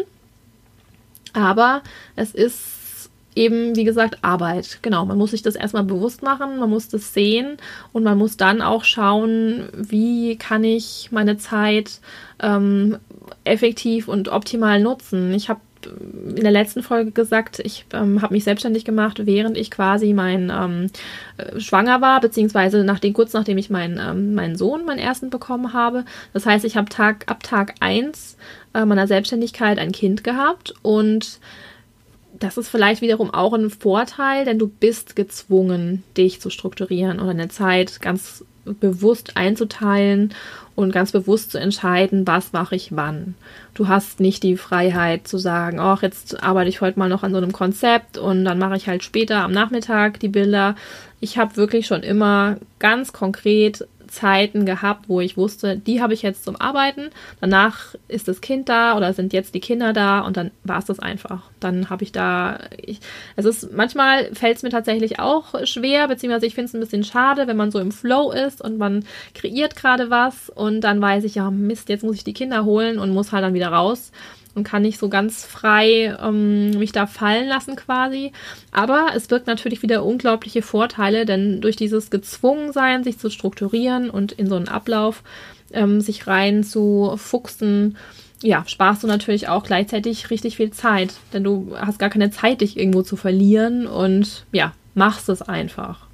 Aber 1.34 1.82
es 2.16 2.34
ist 2.34 3.10
eben, 3.36 3.75
wie 3.75 3.84
gesagt, 3.84 4.20
Arbeit. 4.22 4.80
Genau, 4.82 5.06
man 5.06 5.18
muss 5.18 5.32
sich 5.32 5.42
das 5.42 5.56
erstmal 5.56 5.84
bewusst 5.84 6.22
machen, 6.22 6.60
man 6.60 6.70
muss 6.70 6.90
das 6.90 7.13
sehen 7.13 7.58
und 7.92 8.04
man 8.04 8.18
muss 8.18 8.38
dann 8.38 8.62
auch 8.62 8.84
schauen, 8.84 9.70
wie 9.74 10.38
kann 10.38 10.63
ich 10.63 11.10
meine 11.12 11.38
Zeit 11.38 12.00
ähm, 12.40 12.98
effektiv 13.44 14.08
und 14.08 14.30
optimal 14.30 14.80
nutzen. 14.80 15.34
Ich 15.34 15.50
habe 15.50 15.62
in 15.86 16.44
der 16.44 16.52
letzten 16.52 16.84
Folge 16.84 17.12
gesagt, 17.12 17.60
ich 17.60 17.86
ähm, 17.94 18.22
habe 18.22 18.34
mich 18.34 18.44
selbstständig 18.44 18.86
gemacht, 18.86 19.25
während 19.25 19.58
ich 19.58 19.72
quasi 19.72 20.13
mein 20.13 20.52
ähm, 20.54 20.88
äh, 21.38 21.60
schwanger 21.60 22.02
war, 22.02 22.22
beziehungsweise 22.22 22.84
nachdem, 22.84 23.13
kurz 23.13 23.34
nachdem 23.34 23.58
ich 23.58 23.70
meinen, 23.70 24.00
ähm, 24.00 24.34
meinen 24.34 24.56
Sohn, 24.56 24.86
meinen 24.86 25.00
ersten 25.00 25.30
bekommen 25.30 25.74
habe. 25.74 26.06
Das 26.34 26.46
heißt, 26.46 26.66
ich 26.66 26.78
habe 26.78 26.90
Tag, 26.90 27.30
ab 27.30 27.44
Tag 27.44 27.75
1 27.80 28.38
äh, 28.74 28.86
meiner 28.86 29.08
Selbstständigkeit 29.08 29.80
ein 29.80 29.92
Kind 29.92 30.24
gehabt 30.24 30.74
und 30.82 31.40
das 32.40 32.58
ist 32.58 32.70
vielleicht 32.70 33.02
wiederum 33.02 33.34
auch 33.34 33.54
ein 33.54 33.70
Vorteil, 33.70 34.44
denn 34.46 34.60
du 34.60 34.68
bist 34.68 35.16
gezwungen, 35.16 36.04
dich 36.18 36.42
zu 36.42 36.50
strukturieren 36.50 37.20
oder 37.20 37.34
deine 37.34 37.50
Zeit 37.50 38.02
ganz 38.02 38.44
bewusst 38.65 39.36
einzuteilen 39.36 40.34
und 40.75 40.91
ganz 40.91 41.12
bewusst 41.12 41.51
zu 41.51 41.60
entscheiden, 41.60 42.25
was 42.25 42.53
mache 42.53 42.75
ich 42.75 42.96
wann. 42.96 43.36
Du 43.74 43.88
hast 43.88 44.20
nicht 44.20 44.43
die 44.43 44.58
Freiheit 44.58 45.27
zu 45.27 45.38
sagen, 45.38 45.79
ach, 45.79 46.01
jetzt 46.01 46.41
arbeite 46.41 46.70
ich 46.70 46.82
heute 46.82 46.98
mal 46.98 47.10
noch 47.10 47.24
an 47.24 47.32
so 47.32 47.38
einem 47.38 47.51
Konzept 47.51 48.17
und 48.17 48.46
dann 48.46 48.60
mache 48.60 48.77
ich 48.77 48.88
halt 48.88 49.03
später 49.03 49.43
am 49.43 49.51
Nachmittag 49.51 50.20
die 50.20 50.29
Bilder. 50.29 50.75
Ich 51.20 51.38
habe 51.38 51.58
wirklich 51.58 51.86
schon 51.86 52.01
immer 52.01 52.58
ganz 52.79 53.13
konkret 53.13 53.88
Zeiten 54.13 54.65
gehabt, 54.65 55.10
wo 55.10 55.20
ich 55.22 55.38
wusste, 55.38 55.77
die 55.77 56.01
habe 56.01 56.13
ich 56.13 56.22
jetzt 56.22 56.43
zum 56.43 56.55
Arbeiten. 56.55 57.10
Danach 57.41 57.96
ist 58.08 58.27
das 58.27 58.41
Kind 58.41 58.70
da 58.70 58.96
oder 58.96 59.13
sind 59.13 59.34
jetzt 59.34 59.55
die 59.55 59.60
Kinder 59.60 59.91
da 59.91 60.20
und 60.22 60.38
dann 60.38 60.51
war 60.63 60.77
es 60.77 60.86
das 60.86 61.00
einfach. 61.00 61.50
Dann 61.60 61.89
habe 61.89 62.03
ich 62.03 62.12
da, 62.12 62.60
ich, 62.77 63.00
es 63.36 63.46
ist 63.46 63.74
manchmal 63.74 64.34
fällt 64.34 64.58
es 64.58 64.63
mir 64.63 64.70
tatsächlich 64.70 65.20
auch 65.20 65.65
schwer, 65.65 66.08
beziehungsweise 66.08 66.46
ich 66.46 66.53
finde 66.53 66.67
es 66.67 66.74
ein 66.75 66.79
bisschen 66.79 67.03
schade, 67.03 67.48
wenn 67.48 67.58
man 67.58 67.72
so 67.72 67.79
im 67.79 67.91
Flow 67.91 68.32
ist 68.32 68.62
und 68.62 68.77
man 68.77 69.03
kreiert 69.34 69.75
gerade 69.75 70.10
was 70.10 70.50
und 70.50 70.82
dann 70.82 71.01
weiß 71.01 71.24
ich, 71.24 71.36
ja 71.36 71.50
Mist, 71.50 71.89
jetzt 71.89 72.03
muss 72.03 72.15
ich 72.15 72.24
die 72.24 72.34
Kinder 72.34 72.65
holen 72.65 73.00
und 73.00 73.10
muss 73.10 73.32
halt 73.32 73.43
dann 73.43 73.53
wieder 73.55 73.70
raus 73.70 74.12
und 74.55 74.63
kann 74.63 74.83
nicht 74.83 75.00
so 75.00 75.10
ganz 75.10 75.43
frei 75.43 76.15
ähm, 76.22 76.72
mich 76.72 76.91
da 76.91 77.07
fallen 77.07 77.48
lassen 77.48 77.75
quasi. 77.75 78.31
Aber 78.72 79.07
es 79.15 79.27
birgt 79.27 79.48
natürlich 79.48 79.81
wieder 79.81 80.03
unglaubliche 80.03 80.62
Vorteile, 80.62 81.25
denn 81.25 81.62
durch 81.62 81.75
dieses 81.75 82.10
Gezwungensein, 82.10 83.03
sich 83.03 83.17
zu 83.17 83.29
strukturieren 83.29 84.10
und 84.10 84.31
in 84.31 84.48
so 84.48 84.55
einen 84.55 84.67
Ablauf 84.67 85.24
ähm, 85.72 86.01
sich 86.01 86.27
rein 86.27 86.63
zu 86.63 87.15
fuchsen, 87.17 87.98
ja, 88.43 88.63
sparst 88.67 89.03
du 89.03 89.07
natürlich 89.07 89.48
auch 89.48 89.63
gleichzeitig 89.63 90.29
richtig 90.29 90.57
viel 90.57 90.72
Zeit, 90.72 91.13
denn 91.31 91.43
du 91.43 91.75
hast 91.77 91.98
gar 91.98 92.10
keine 92.10 92.29
Zeit, 92.29 92.62
dich 92.62 92.77
irgendwo 92.77 93.01
zu 93.01 93.15
verlieren 93.15 93.88
und 93.88 94.45
ja, 94.51 94.74
machst 94.93 95.29
es 95.29 95.41
einfach. 95.41 96.07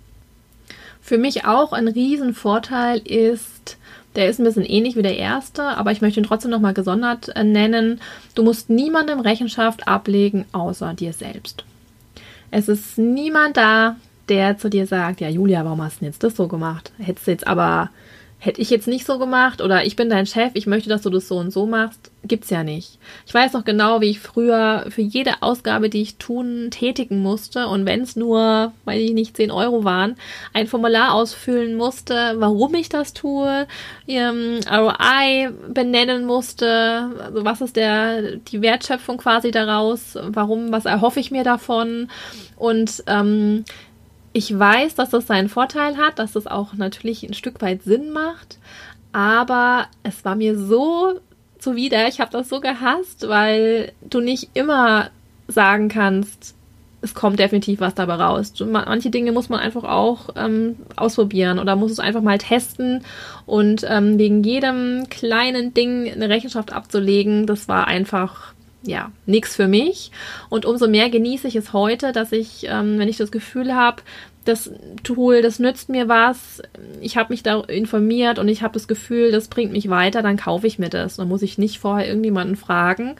Für 1.01 1.17
mich 1.17 1.45
auch 1.45 1.73
ein 1.73 1.87
Riesenvorteil 1.87 2.99
ist, 2.99 3.77
der 4.15 4.29
ist 4.29 4.39
ein 4.39 4.43
bisschen 4.43 4.65
ähnlich 4.65 4.95
wie 4.95 5.01
der 5.01 5.17
erste, 5.17 5.63
aber 5.63 5.91
ich 5.91 6.01
möchte 6.01 6.19
ihn 6.19 6.25
trotzdem 6.25 6.51
nochmal 6.51 6.73
gesondert 6.73 7.29
äh, 7.35 7.43
nennen. 7.43 8.01
Du 8.35 8.43
musst 8.43 8.69
niemandem 8.69 9.19
Rechenschaft 9.19 9.87
ablegen, 9.87 10.45
außer 10.51 10.93
dir 10.93 11.13
selbst. 11.13 11.63
Es 12.51 12.67
ist 12.67 12.97
niemand 12.97 13.57
da, 13.57 13.97
der 14.27 14.57
zu 14.57 14.69
dir 14.69 14.87
sagt, 14.87 15.21
ja 15.21 15.29
Julia, 15.29 15.63
warum 15.65 15.83
hast 15.83 15.97
du 15.97 15.99
denn 16.01 16.09
jetzt 16.09 16.23
das 16.23 16.35
so 16.35 16.47
gemacht? 16.47 16.91
Hättest 16.97 17.27
du 17.27 17.31
jetzt 17.31 17.47
aber 17.47 17.89
hätte 18.39 18.61
ich 18.61 18.69
jetzt 18.69 18.87
nicht 18.87 19.05
so 19.05 19.19
gemacht 19.19 19.61
oder 19.61 19.85
ich 19.85 19.97
bin 19.97 20.09
dein 20.09 20.25
Chef, 20.25 20.51
ich 20.53 20.65
möchte, 20.65 20.87
dass 20.87 21.01
du 21.01 21.09
das 21.09 21.27
so 21.27 21.37
und 21.37 21.51
so 21.51 21.65
machst, 21.65 22.09
gibt's 22.23 22.49
ja 22.49 22.63
nicht. 22.63 22.97
Ich 23.25 23.33
weiß 23.33 23.51
noch 23.51 23.65
genau, 23.65 23.99
wie 23.99 24.09
ich 24.09 24.19
früher 24.19 24.85
für 24.89 25.01
jede 25.01 25.41
Ausgabe, 25.41 25.89
die 25.89 26.01
ich 26.01 26.15
tun, 26.15 26.69
tätigen 26.71 27.21
musste 27.21 27.67
und 27.67 27.85
wenn 27.85 28.01
es 28.01 28.15
nur, 28.15 28.71
weil 28.85 29.01
ich 29.01 29.11
nicht 29.11 29.35
10 29.35 29.51
Euro 29.51 29.83
waren, 29.83 30.15
ein 30.53 30.67
Formular 30.67 31.13
ausfüllen 31.13 31.75
musste, 31.75 32.35
warum 32.37 32.73
ich 32.75 32.87
das 32.87 33.13
tue, 33.13 33.67
ähm, 34.07 34.61
ROI 34.71 35.51
benennen 35.73 36.25
musste, 36.25 37.09
also 37.19 37.43
was 37.43 37.59
ist 37.59 37.75
der, 37.75 38.37
die 38.37 38.61
Wertschöpfung 38.61 39.17
quasi 39.17 39.51
daraus, 39.51 40.17
warum, 40.21 40.71
was 40.71 40.85
erhoffe 40.85 41.19
ich 41.19 41.29
mir 41.29 41.43
davon 41.43 42.07
und 42.55 43.03
ähm, 43.07 43.65
ich 44.33 44.57
weiß, 44.57 44.95
dass 44.95 45.09
das 45.09 45.27
seinen 45.27 45.49
Vorteil 45.49 45.97
hat, 45.97 46.19
dass 46.19 46.33
das 46.33 46.47
auch 46.47 46.73
natürlich 46.73 47.23
ein 47.23 47.33
Stück 47.33 47.61
weit 47.61 47.83
Sinn 47.83 48.11
macht, 48.11 48.57
aber 49.11 49.87
es 50.03 50.23
war 50.23 50.35
mir 50.35 50.57
so 50.57 51.19
zuwider, 51.57 52.07
ich 52.07 52.21
habe 52.21 52.31
das 52.31 52.49
so 52.49 52.61
gehasst, 52.61 53.27
weil 53.27 53.91
du 54.01 54.21
nicht 54.21 54.49
immer 54.53 55.09
sagen 55.47 55.89
kannst, 55.89 56.55
es 57.01 57.13
kommt 57.13 57.39
definitiv 57.39 57.79
was 57.79 57.95
dabei 57.95 58.15
raus. 58.15 58.53
Manche 58.59 59.09
Dinge 59.09 59.31
muss 59.31 59.49
man 59.49 59.59
einfach 59.59 59.85
auch 59.85 60.29
ähm, 60.35 60.75
ausprobieren 60.95 61.59
oder 61.59 61.75
muss 61.75 61.91
es 61.91 61.99
einfach 61.99 62.21
mal 62.21 62.37
testen 62.37 63.03
und 63.45 63.85
ähm, 63.87 64.17
wegen 64.17 64.43
jedem 64.43 65.07
kleinen 65.09 65.73
Ding 65.73 66.11
eine 66.11 66.29
Rechenschaft 66.29 66.73
abzulegen, 66.73 67.45
das 67.45 67.67
war 67.67 67.87
einfach 67.87 68.53
ja, 68.83 69.11
nichts 69.25 69.55
für 69.55 69.67
mich. 69.67 70.11
Und 70.49 70.65
umso 70.65 70.87
mehr 70.87 71.09
genieße 71.09 71.47
ich 71.47 71.55
es 71.55 71.73
heute, 71.73 72.11
dass 72.11 72.31
ich, 72.31 72.65
ähm, 72.67 72.97
wenn 72.97 73.09
ich 73.09 73.17
das 73.17 73.31
Gefühl 73.31 73.75
habe, 73.75 74.01
das 74.45 74.71
Tool, 75.03 75.41
das 75.41 75.59
nützt 75.59 75.89
mir 75.89 76.07
was, 76.07 76.61
ich 77.01 77.17
habe 77.17 77.33
mich 77.33 77.43
da 77.43 77.59
informiert 77.59 78.39
und 78.39 78.47
ich 78.47 78.63
habe 78.63 78.73
das 78.73 78.87
Gefühl, 78.87 79.31
das 79.31 79.47
bringt 79.47 79.71
mich 79.73 79.89
weiter, 79.89 80.21
dann 80.21 80.37
kaufe 80.37 80.65
ich 80.65 80.79
mir 80.79 80.89
das. 80.89 81.17
Dann 81.17 81.27
muss 81.27 81.41
ich 81.41 81.57
nicht 81.57 81.79
vorher 81.79 82.07
irgendjemanden 82.07 82.55
fragen. 82.55 83.15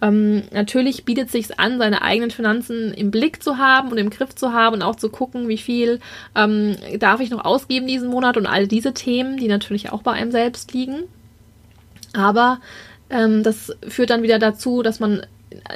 Ähm, 0.00 0.42
natürlich 0.50 1.04
bietet 1.04 1.26
es 1.26 1.32
sich 1.32 1.60
an, 1.60 1.78
seine 1.78 2.02
eigenen 2.02 2.30
Finanzen 2.30 2.92
im 2.92 3.10
Blick 3.10 3.42
zu 3.42 3.58
haben 3.58 3.92
und 3.92 3.98
im 3.98 4.10
Griff 4.10 4.34
zu 4.34 4.52
haben 4.52 4.74
und 4.74 4.82
auch 4.82 4.96
zu 4.96 5.10
gucken, 5.10 5.46
wie 5.46 5.58
viel 5.58 6.00
ähm, 6.34 6.76
darf 6.98 7.20
ich 7.20 7.30
noch 7.30 7.44
ausgeben 7.44 7.86
diesen 7.86 8.08
Monat 8.08 8.36
und 8.36 8.46
all 8.46 8.66
diese 8.66 8.94
Themen, 8.94 9.36
die 9.36 9.48
natürlich 9.48 9.92
auch 9.92 10.02
bei 10.02 10.12
einem 10.12 10.32
selbst 10.32 10.72
liegen. 10.72 11.04
Aber 12.14 12.60
ähm, 13.12 13.42
das 13.42 13.76
führt 13.86 14.10
dann 14.10 14.22
wieder 14.22 14.38
dazu, 14.38 14.82
dass 14.82 14.98
man 14.98 15.22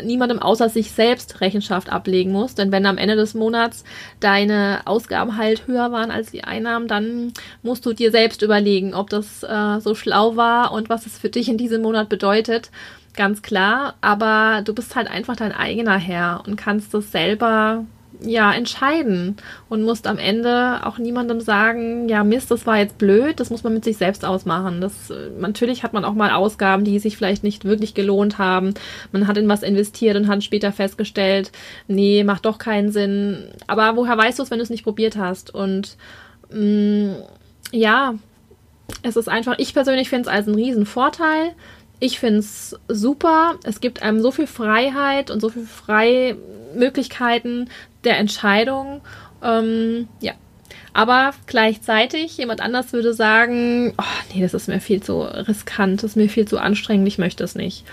niemandem 0.02 0.38
außer 0.38 0.68
sich 0.68 0.90
selbst 0.92 1.40
Rechenschaft 1.40 1.90
ablegen 1.90 2.32
muss. 2.32 2.54
Denn 2.54 2.72
wenn 2.72 2.86
am 2.86 2.98
Ende 2.98 3.16
des 3.16 3.34
Monats 3.34 3.84
deine 4.20 4.80
Ausgaben 4.84 5.36
halt 5.36 5.66
höher 5.66 5.92
waren 5.92 6.10
als 6.10 6.30
die 6.30 6.44
Einnahmen, 6.44 6.88
dann 6.88 7.32
musst 7.62 7.84
du 7.86 7.92
dir 7.92 8.10
selbst 8.10 8.42
überlegen, 8.42 8.94
ob 8.94 9.10
das 9.10 9.42
äh, 9.42 9.80
so 9.80 9.94
schlau 9.94 10.36
war 10.36 10.72
und 10.72 10.88
was 10.88 11.06
es 11.06 11.18
für 11.18 11.28
dich 11.28 11.48
in 11.48 11.58
diesem 11.58 11.82
Monat 11.82 12.08
bedeutet. 12.08 12.70
Ganz 13.14 13.42
klar, 13.42 13.94
aber 14.00 14.62
du 14.62 14.74
bist 14.74 14.94
halt 14.94 15.10
einfach 15.10 15.36
dein 15.36 15.52
eigener 15.52 15.96
Herr 15.98 16.42
und 16.46 16.56
kannst 16.56 16.92
das 16.92 17.10
selber 17.12 17.84
ja, 18.20 18.52
entscheiden 18.52 19.37
und 19.68 19.82
musst 19.82 20.06
am 20.06 20.18
Ende 20.18 20.80
auch 20.85 20.99
niemandem 20.99 21.40
sagen, 21.40 22.08
ja, 22.08 22.25
Mist, 22.25 22.50
das 22.50 22.66
war 22.66 22.78
jetzt 22.78 22.99
blöd, 22.99 23.40
das 23.40 23.50
muss 23.50 23.64
man 23.64 23.75
mit 23.75 23.85
sich 23.85 23.96
selbst 23.96 24.25
ausmachen. 24.25 24.80
Das, 24.80 25.11
äh, 25.11 25.30
natürlich 25.38 25.82
hat 25.82 25.92
man 25.92 26.04
auch 26.04 26.14
mal 26.14 26.30
Ausgaben, 26.30 26.85
die 26.85 26.99
sich 26.99 27.16
vielleicht 27.16 27.42
nicht 27.42 27.64
wirklich 27.64 27.94
gelohnt 27.94 28.38
haben. 28.38 28.75
Man 29.12 29.26
hat 29.26 29.37
in 29.37 29.49
was 29.49 29.62
investiert 29.62 30.16
und 30.16 30.28
hat 30.28 30.42
später 30.42 30.73
festgestellt, 30.73 31.52
nee, 31.88 32.25
macht 32.25 32.46
doch 32.46 32.58
keinen 32.58 32.92
Sinn. 32.92 33.49
Aber 33.66 33.96
woher 33.96 34.16
weißt 34.16 34.38
du 34.38 34.42
es, 34.42 34.50
wenn 34.50 34.58
du 34.58 34.64
es 34.64 34.70
nicht 34.70 34.85
probiert 34.85 35.16
hast? 35.16 35.54
Und 35.54 35.96
mh, 36.50 36.61
mm, 36.61 37.16
ja, 37.73 38.14
es 39.02 39.16
ist 39.16 39.28
einfach, 39.28 39.56
ich 39.58 39.75
persönlich 39.75 40.08
finde 40.08 40.28
es 40.28 40.35
als 40.35 40.46
einen 40.46 40.56
riesen 40.56 40.87
Vorteil. 40.87 41.52
Ich 41.99 42.18
finde 42.18 42.40
es 42.40 42.76
super. 42.88 43.54
Es 43.64 43.80
gibt 43.80 44.02
einem 44.02 44.20
so 44.20 44.30
viel 44.30 44.46
Freiheit 44.46 45.30
und 45.30 45.40
so 45.40 45.49
viel 45.49 45.64
Freimöglichkeiten, 45.64 47.70
der 48.06 48.18
Entscheidung. 48.18 49.02
Ähm, 49.42 50.08
ja. 50.20 50.32
Aber 50.92 51.32
gleichzeitig, 51.46 52.38
jemand 52.38 52.62
anders 52.62 52.94
würde 52.94 53.12
sagen, 53.12 53.92
oh, 53.98 54.34
nee, 54.34 54.40
das 54.40 54.54
ist 54.54 54.68
mir 54.68 54.80
viel 54.80 55.02
zu 55.02 55.20
riskant, 55.20 56.02
das 56.02 56.12
ist 56.12 56.16
mir 56.16 56.30
viel 56.30 56.48
zu 56.48 56.58
anstrengend, 56.58 57.06
ich 57.06 57.18
möchte 57.18 57.44
es 57.44 57.54
nicht. 57.54 57.84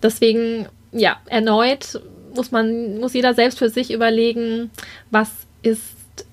Deswegen, 0.00 0.66
ja, 0.92 1.16
erneut 1.26 2.00
muss 2.36 2.52
man, 2.52 2.98
muss 2.98 3.14
jeder 3.14 3.34
selbst 3.34 3.58
für 3.58 3.68
sich 3.68 3.92
überlegen, 3.92 4.70
was 5.10 5.32
ist 5.62 5.82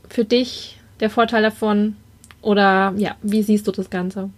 für 0.08 0.26
dich 0.26 0.78
der 1.00 1.10
Vorteil 1.10 1.42
davon 1.42 1.96
oder 2.42 2.94
ja, 2.98 3.16
wie 3.24 3.42
siehst 3.42 3.68
du 3.68 3.72
das 3.72 3.90
Ganze? 3.90 4.30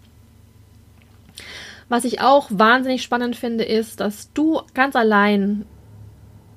Was 1.90 2.06
ich 2.06 2.22
auch 2.22 2.48
wahnsinnig 2.50 3.04
spannend 3.04 3.36
finde, 3.36 3.64
ist, 3.64 4.00
dass 4.00 4.32
du 4.34 4.62
ganz 4.74 4.96
allein 4.96 5.66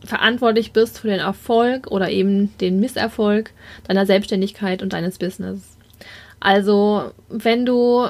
verantwortlich 0.04 0.72
bist 0.72 1.00
für 1.00 1.08
den 1.08 1.20
Erfolg 1.20 1.88
oder 1.88 2.10
eben 2.10 2.56
den 2.58 2.80
Misserfolg 2.80 3.50
deiner 3.86 4.06
Selbstständigkeit 4.06 4.82
und 4.82 4.92
deines 4.92 5.18
Business. 5.18 5.76
Also, 6.40 7.12
wenn 7.28 7.66
du 7.66 8.08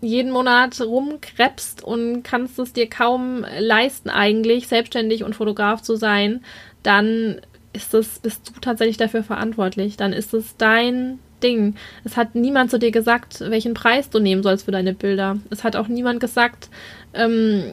jeden 0.00 0.30
Monat 0.30 0.80
rumkrebst 0.80 1.84
und 1.84 2.22
kannst 2.22 2.58
es 2.58 2.72
dir 2.72 2.88
kaum 2.88 3.44
leisten, 3.58 4.08
eigentlich 4.08 4.66
selbstständig 4.66 5.24
und 5.24 5.34
Fotograf 5.34 5.82
zu 5.82 5.96
sein, 5.96 6.42
dann 6.82 7.40
ist 7.72 7.92
es, 7.92 8.18
bist 8.18 8.48
du 8.48 8.60
tatsächlich 8.60 8.96
dafür 8.96 9.22
verantwortlich. 9.22 9.96
Dann 9.96 10.12
ist 10.14 10.32
es 10.32 10.56
dein 10.56 11.18
Ding. 11.42 11.74
Es 12.04 12.16
hat 12.16 12.34
niemand 12.34 12.70
zu 12.70 12.78
dir 12.78 12.90
gesagt, 12.90 13.40
welchen 13.40 13.74
Preis 13.74 14.08
du 14.10 14.18
nehmen 14.18 14.42
sollst 14.42 14.64
für 14.64 14.72
deine 14.72 14.94
Bilder. 14.94 15.38
Es 15.50 15.64
hat 15.64 15.76
auch 15.76 15.88
niemand 15.88 16.20
gesagt, 16.20 16.70
ähm, 17.12 17.64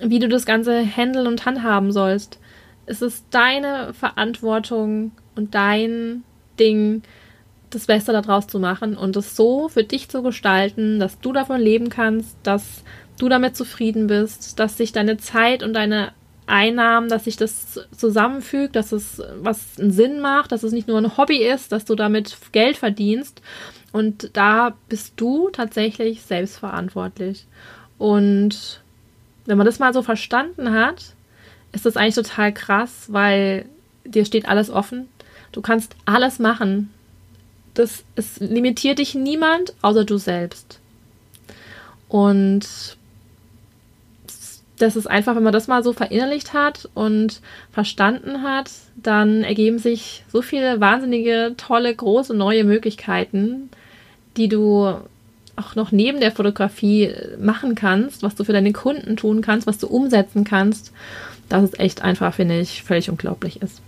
wie 0.00 0.18
du 0.18 0.28
das 0.28 0.46
Ganze 0.46 0.84
handeln 0.84 1.26
und 1.26 1.44
handhaben 1.44 1.92
sollst 1.92 2.38
es 2.86 3.02
ist 3.02 3.24
deine 3.30 3.94
Verantwortung 3.94 5.12
und 5.36 5.54
dein 5.54 6.22
Ding, 6.58 7.02
das 7.70 7.86
Beste 7.86 8.12
daraus 8.12 8.46
zu 8.46 8.60
machen 8.60 8.96
und 8.96 9.16
es 9.16 9.34
so 9.34 9.68
für 9.68 9.84
dich 9.84 10.08
zu 10.08 10.22
gestalten, 10.22 11.00
dass 11.00 11.18
du 11.20 11.32
davon 11.32 11.60
leben 11.60 11.88
kannst, 11.88 12.36
dass 12.42 12.84
du 13.18 13.28
damit 13.28 13.56
zufrieden 13.56 14.06
bist, 14.06 14.58
dass 14.58 14.76
sich 14.76 14.92
deine 14.92 15.16
Zeit 15.16 15.62
und 15.62 15.72
deine 15.74 16.12
Einnahmen, 16.46 17.08
dass 17.08 17.24
sich 17.24 17.36
das 17.36 17.80
zusammenfügt, 17.96 18.76
dass 18.76 18.92
es 18.92 19.22
was 19.40 19.78
einen 19.78 19.90
Sinn 19.90 20.20
macht, 20.20 20.52
dass 20.52 20.62
es 20.62 20.72
nicht 20.72 20.88
nur 20.88 20.98
ein 20.98 21.16
Hobby 21.16 21.42
ist, 21.42 21.72
dass 21.72 21.84
du 21.84 21.94
damit 21.94 22.36
Geld 22.52 22.76
verdienst. 22.76 23.40
Und 23.92 24.36
da 24.36 24.76
bist 24.88 25.14
du 25.16 25.48
tatsächlich 25.50 26.22
selbstverantwortlich. 26.22 27.46
Und 27.96 28.82
wenn 29.46 29.56
man 29.56 29.66
das 29.66 29.78
mal 29.78 29.94
so 29.94 30.02
verstanden 30.02 30.72
hat, 30.72 31.14
ist 31.74 31.86
das 31.86 31.96
eigentlich 31.96 32.14
total 32.14 32.52
krass, 32.52 33.06
weil 33.08 33.66
dir 34.04 34.24
steht 34.24 34.48
alles 34.48 34.70
offen. 34.70 35.08
Du 35.52 35.60
kannst 35.60 35.94
alles 36.04 36.38
machen. 36.38 36.90
das, 37.74 38.04
es 38.14 38.38
limitiert 38.38 39.00
dich 39.00 39.14
niemand, 39.14 39.74
außer 39.82 40.04
du 40.04 40.16
selbst. 40.16 40.78
Und 42.08 42.96
das 44.78 44.96
ist 44.96 45.06
einfach, 45.06 45.36
wenn 45.36 45.42
man 45.42 45.52
das 45.52 45.68
mal 45.68 45.82
so 45.82 45.92
verinnerlicht 45.92 46.52
hat 46.52 46.88
und 46.94 47.40
verstanden 47.72 48.42
hat, 48.42 48.70
dann 48.96 49.42
ergeben 49.42 49.78
sich 49.78 50.24
so 50.32 50.42
viele 50.42 50.80
wahnsinnige, 50.80 51.54
tolle, 51.56 51.94
große, 51.94 52.34
neue 52.34 52.64
Möglichkeiten, 52.64 53.70
die 54.36 54.48
du 54.48 54.96
auch 55.56 55.74
noch 55.74 55.92
neben 55.92 56.20
der 56.20 56.32
Fotografie 56.32 57.12
machen 57.38 57.74
kannst, 57.74 58.22
was 58.22 58.34
du 58.34 58.44
für 58.44 58.52
deine 58.52 58.72
Kunden 58.72 59.16
tun 59.16 59.40
kannst, 59.42 59.66
was 59.66 59.78
du 59.78 59.86
umsetzen 59.86 60.44
kannst, 60.44 60.92
dass 61.48 61.62
es 61.62 61.78
echt 61.78 62.02
einfach, 62.02 62.34
finde 62.34 62.60
ich, 62.60 62.82
völlig 62.82 63.10
unglaublich 63.10 63.62
ist. 63.62 63.80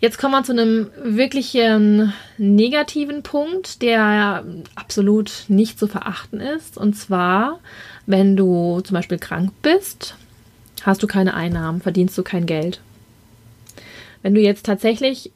Jetzt 0.00 0.18
kommen 0.18 0.32
wir 0.32 0.44
zu 0.44 0.52
einem 0.52 0.90
wirklich 1.02 1.54
ähm, 1.56 2.12
negativen 2.36 3.24
Punkt, 3.24 3.82
der 3.82 4.44
absolut 4.76 5.44
nicht 5.48 5.78
zu 5.78 5.88
verachten 5.88 6.40
ist. 6.40 6.78
Und 6.78 6.94
zwar, 6.94 7.58
wenn 8.06 8.36
du 8.36 8.80
zum 8.82 8.94
Beispiel 8.94 9.18
krank 9.18 9.50
bist, 9.60 10.14
hast 10.82 11.02
du 11.02 11.08
keine 11.08 11.34
Einnahmen, 11.34 11.80
verdienst 11.80 12.16
du 12.16 12.22
kein 12.22 12.46
Geld. 12.46 12.80
Wenn 14.22 14.34
du 14.34 14.40
jetzt 14.40 14.66
tatsächlich 14.66 15.32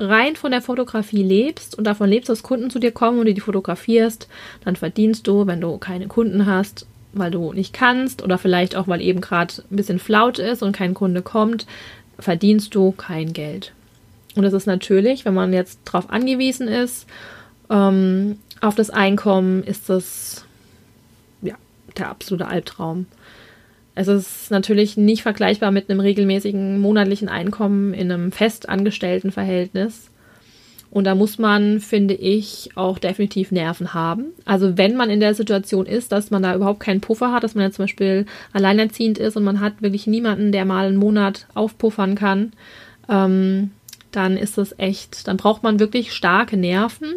rein 0.00 0.34
von 0.34 0.50
der 0.50 0.62
Fotografie 0.62 1.22
lebst 1.22 1.76
und 1.76 1.84
davon 1.84 2.08
lebst, 2.08 2.28
dass 2.28 2.42
Kunden 2.42 2.70
zu 2.70 2.78
dir 2.78 2.90
kommen 2.90 3.18
und 3.18 3.26
du 3.26 3.34
die 3.34 3.40
fotografierst, 3.40 4.28
dann 4.64 4.76
verdienst 4.76 5.26
du, 5.26 5.46
wenn 5.46 5.60
du 5.60 5.76
keine 5.78 6.08
Kunden 6.08 6.46
hast, 6.46 6.86
weil 7.12 7.30
du 7.30 7.52
nicht 7.52 7.72
kannst 7.72 8.22
oder 8.22 8.38
vielleicht 8.38 8.76
auch, 8.76 8.88
weil 8.88 9.00
eben 9.00 9.20
gerade 9.20 9.54
ein 9.70 9.76
bisschen 9.76 9.98
flaut 9.98 10.38
ist 10.38 10.62
und 10.62 10.72
kein 10.72 10.94
Kunde 10.94 11.22
kommt, 11.22 11.66
verdienst 12.18 12.74
du 12.74 12.92
kein 12.92 13.32
Geld. 13.32 13.72
Und 14.36 14.44
das 14.44 14.52
ist 14.52 14.66
natürlich, 14.66 15.24
wenn 15.24 15.34
man 15.34 15.52
jetzt 15.52 15.80
darauf 15.84 16.10
angewiesen 16.10 16.68
ist, 16.68 17.06
ähm, 17.68 18.38
auf 18.60 18.74
das 18.74 18.90
Einkommen, 18.90 19.62
ist 19.64 19.88
das 19.88 20.44
ja 21.42 21.54
der 21.98 22.10
absolute 22.10 22.46
Albtraum. 22.46 23.06
Es 24.00 24.08
ist 24.08 24.50
natürlich 24.50 24.96
nicht 24.96 25.20
vergleichbar 25.20 25.70
mit 25.72 25.90
einem 25.90 26.00
regelmäßigen 26.00 26.78
monatlichen 26.78 27.28
Einkommen 27.28 27.92
in 27.92 28.10
einem 28.10 28.32
festangestellten 28.32 29.30
Verhältnis. 29.30 30.08
Und 30.90 31.04
da 31.04 31.14
muss 31.14 31.36
man, 31.36 31.80
finde 31.80 32.14
ich, 32.14 32.70
auch 32.76 32.98
definitiv 32.98 33.52
Nerven 33.52 33.92
haben. 33.92 34.32
Also 34.46 34.78
wenn 34.78 34.96
man 34.96 35.10
in 35.10 35.20
der 35.20 35.34
Situation 35.34 35.84
ist, 35.84 36.12
dass 36.12 36.30
man 36.30 36.42
da 36.42 36.54
überhaupt 36.54 36.80
keinen 36.80 37.02
Puffer 37.02 37.30
hat, 37.30 37.44
dass 37.44 37.54
man 37.54 37.64
ja 37.64 37.70
zum 37.72 37.82
Beispiel 37.82 38.24
alleinerziehend 38.54 39.18
ist 39.18 39.36
und 39.36 39.44
man 39.44 39.60
hat 39.60 39.82
wirklich 39.82 40.06
niemanden, 40.06 40.50
der 40.50 40.64
mal 40.64 40.86
einen 40.86 40.96
Monat 40.96 41.46
aufpuffern 41.52 42.14
kann, 42.14 42.52
ähm, 43.06 43.70
dann 44.12 44.38
ist 44.38 44.56
das 44.56 44.74
echt, 44.78 45.28
dann 45.28 45.36
braucht 45.36 45.62
man 45.62 45.78
wirklich 45.78 46.14
starke 46.14 46.56
Nerven 46.56 47.16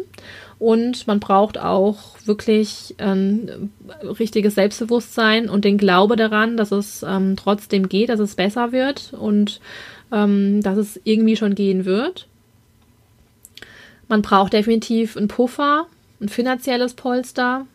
und 0.64 1.06
man 1.06 1.20
braucht 1.20 1.58
auch 1.58 2.16
wirklich 2.24 2.94
ein 2.96 3.70
richtiges 4.18 4.54
Selbstbewusstsein 4.54 5.50
und 5.50 5.62
den 5.62 5.76
Glaube 5.76 6.16
daran, 6.16 6.56
dass 6.56 6.72
es 6.72 7.02
ähm, 7.06 7.36
trotzdem 7.36 7.90
geht, 7.90 8.08
dass 8.08 8.18
es 8.18 8.34
besser 8.34 8.72
wird 8.72 9.12
und 9.12 9.60
ähm, 10.10 10.62
dass 10.62 10.78
es 10.78 10.98
irgendwie 11.04 11.36
schon 11.36 11.54
gehen 11.54 11.84
wird. 11.84 12.28
Man 14.08 14.22
braucht 14.22 14.54
definitiv 14.54 15.18
einen 15.18 15.28
Puffer, 15.28 15.86
ein 16.18 16.30
finanzielles 16.30 16.94
Polster. 16.94 17.66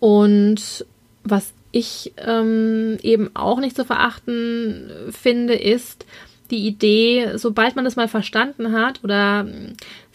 Und 0.00 0.84
was 1.22 1.52
ich 1.70 2.12
ähm, 2.16 2.98
eben 3.00 3.30
auch 3.34 3.60
nicht 3.60 3.76
zu 3.76 3.84
verachten 3.84 4.90
finde, 5.12 5.54
ist, 5.54 6.04
die 6.50 6.66
Idee, 6.66 7.36
sobald 7.36 7.76
man 7.76 7.84
das 7.84 7.94
mal 7.94 8.08
verstanden 8.08 8.72
hat 8.72 9.04
oder 9.04 9.46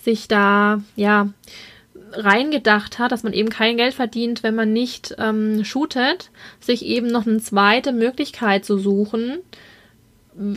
sich 0.06 0.30
da, 0.30 0.82
ja, 0.96 1.30
reingedacht 2.14 2.98
hat, 2.98 3.12
dass 3.12 3.24
man 3.24 3.34
eben 3.34 3.50
kein 3.50 3.76
Geld 3.76 3.94
verdient, 3.94 4.42
wenn 4.42 4.56
man 4.56 4.72
nicht 4.72 5.16
ähm, 5.18 5.66
shootet, 5.66 6.32
sich 6.62 6.86
eben 6.86 7.08
noch 7.08 7.28
eine 7.28 7.40
zweite 7.40 7.92
Möglichkeit 7.92 8.64
zu 8.64 8.78
suchen, 8.78 9.40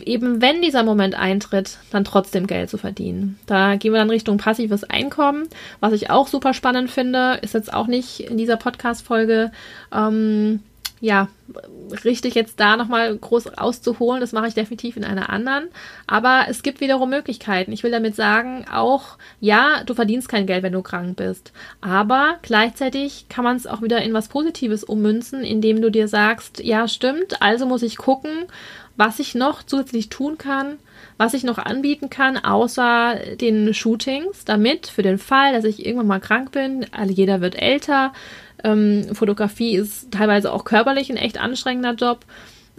eben 0.05 0.41
wenn 0.41 0.61
dieser 0.61 0.83
Moment 0.83 1.15
eintritt, 1.15 1.79
dann 1.91 2.03
trotzdem 2.03 2.47
Geld 2.47 2.69
zu 2.69 2.77
verdienen. 2.77 3.39
Da 3.45 3.75
gehen 3.75 3.93
wir 3.93 3.99
dann 3.99 4.09
Richtung 4.09 4.37
passives 4.37 4.83
Einkommen. 4.83 5.47
Was 5.79 5.93
ich 5.93 6.09
auch 6.09 6.27
super 6.27 6.53
spannend 6.53 6.91
finde, 6.91 7.39
ist 7.41 7.53
jetzt 7.53 7.73
auch 7.73 7.87
nicht 7.87 8.21
in 8.21 8.37
dieser 8.37 8.57
Podcast-Folge 8.57 9.51
ähm, 9.93 10.61
ja, 11.01 11.29
richtig 12.03 12.35
jetzt 12.35 12.59
da 12.59 12.75
nochmal 12.75 13.15
groß 13.15 13.57
auszuholen, 13.57 14.21
das 14.21 14.33
mache 14.33 14.47
ich 14.47 14.53
definitiv 14.53 14.97
in 14.97 15.03
einer 15.03 15.29
anderen. 15.29 15.69
Aber 16.07 16.45
es 16.49 16.61
gibt 16.61 16.81
wiederum 16.81 17.09
Möglichkeiten. 17.09 17.71
Ich 17.71 17.83
will 17.83 17.91
damit 17.91 18.15
sagen, 18.15 18.65
auch, 18.71 19.17
ja, 19.39 19.83
du 19.85 19.93
verdienst 19.93 20.29
kein 20.29 20.45
Geld, 20.45 20.63
wenn 20.63 20.73
du 20.73 20.81
krank 20.81 21.15
bist. 21.15 21.53
Aber 21.81 22.37
gleichzeitig 22.41 23.27
kann 23.29 23.43
man 23.43 23.55
es 23.55 23.67
auch 23.67 23.81
wieder 23.81 24.01
in 24.01 24.13
was 24.13 24.27
Positives 24.27 24.83
ummünzen, 24.83 25.43
indem 25.43 25.81
du 25.81 25.89
dir 25.89 26.07
sagst, 26.07 26.63
ja, 26.63 26.87
stimmt, 26.87 27.41
also 27.41 27.65
muss 27.65 27.83
ich 27.83 27.97
gucken, 27.97 28.31
was 28.97 29.19
ich 29.19 29.33
noch 29.33 29.63
zusätzlich 29.63 30.09
tun 30.09 30.37
kann, 30.37 30.77
was 31.17 31.33
ich 31.33 31.43
noch 31.45 31.57
anbieten 31.57 32.09
kann, 32.09 32.37
außer 32.37 33.15
den 33.39 33.73
Shootings, 33.73 34.43
damit 34.43 34.87
für 34.87 35.03
den 35.03 35.17
Fall, 35.17 35.53
dass 35.53 35.63
ich 35.63 35.85
irgendwann 35.85 36.07
mal 36.07 36.19
krank 36.19 36.51
bin, 36.51 36.85
also 36.91 37.13
jeder 37.13 37.39
wird 37.39 37.55
älter, 37.55 38.11
ähm, 38.63 39.13
Fotografie 39.13 39.75
ist 39.75 40.11
teilweise 40.11 40.51
auch 40.53 40.65
körperlich 40.65 41.09
ein 41.09 41.17
echt 41.17 41.39
anstrengender 41.39 41.93
Job. 41.93 42.25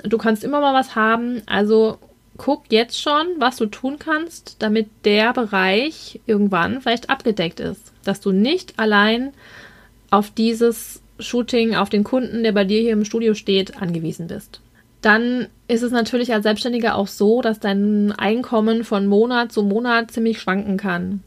Du 0.02 0.18
kannst 0.18 0.44
immer 0.44 0.60
mal 0.60 0.74
was 0.74 0.94
haben. 0.94 1.42
Also 1.46 1.98
guck 2.36 2.64
jetzt 2.70 3.00
schon, 3.00 3.26
was 3.38 3.56
du 3.56 3.66
tun 3.66 3.98
kannst, 3.98 4.56
damit 4.60 4.88
der 5.04 5.32
Bereich 5.32 6.20
irgendwann 6.26 6.80
vielleicht 6.80 7.10
abgedeckt 7.10 7.60
ist. 7.60 7.92
Dass 8.04 8.20
du 8.20 8.32
nicht 8.32 8.78
allein 8.78 9.32
auf 10.10 10.30
dieses 10.30 11.02
Shooting, 11.18 11.74
auf 11.74 11.90
den 11.90 12.04
Kunden, 12.04 12.42
der 12.42 12.52
bei 12.52 12.64
dir 12.64 12.80
hier 12.80 12.92
im 12.92 13.04
Studio 13.04 13.34
steht, 13.34 13.80
angewiesen 13.80 14.26
bist. 14.26 14.60
Dann 15.02 15.48
ist 15.68 15.82
es 15.82 15.92
natürlich 15.92 16.32
als 16.32 16.42
Selbstständiger 16.42 16.94
auch 16.96 17.06
so, 17.06 17.40
dass 17.42 17.60
dein 17.60 18.12
Einkommen 18.12 18.84
von 18.84 19.06
Monat 19.06 19.52
zu 19.52 19.62
Monat 19.62 20.10
ziemlich 20.10 20.40
schwanken 20.40 20.76
kann. 20.76 21.22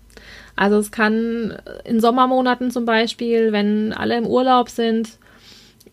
Also 0.56 0.78
es 0.78 0.92
kann 0.92 1.58
in 1.84 2.00
Sommermonaten 2.00 2.72
zum 2.72 2.86
Beispiel, 2.86 3.52
wenn 3.52 3.94
alle 3.94 4.18
im 4.18 4.28
Urlaub 4.28 4.70
sind, 4.70 5.18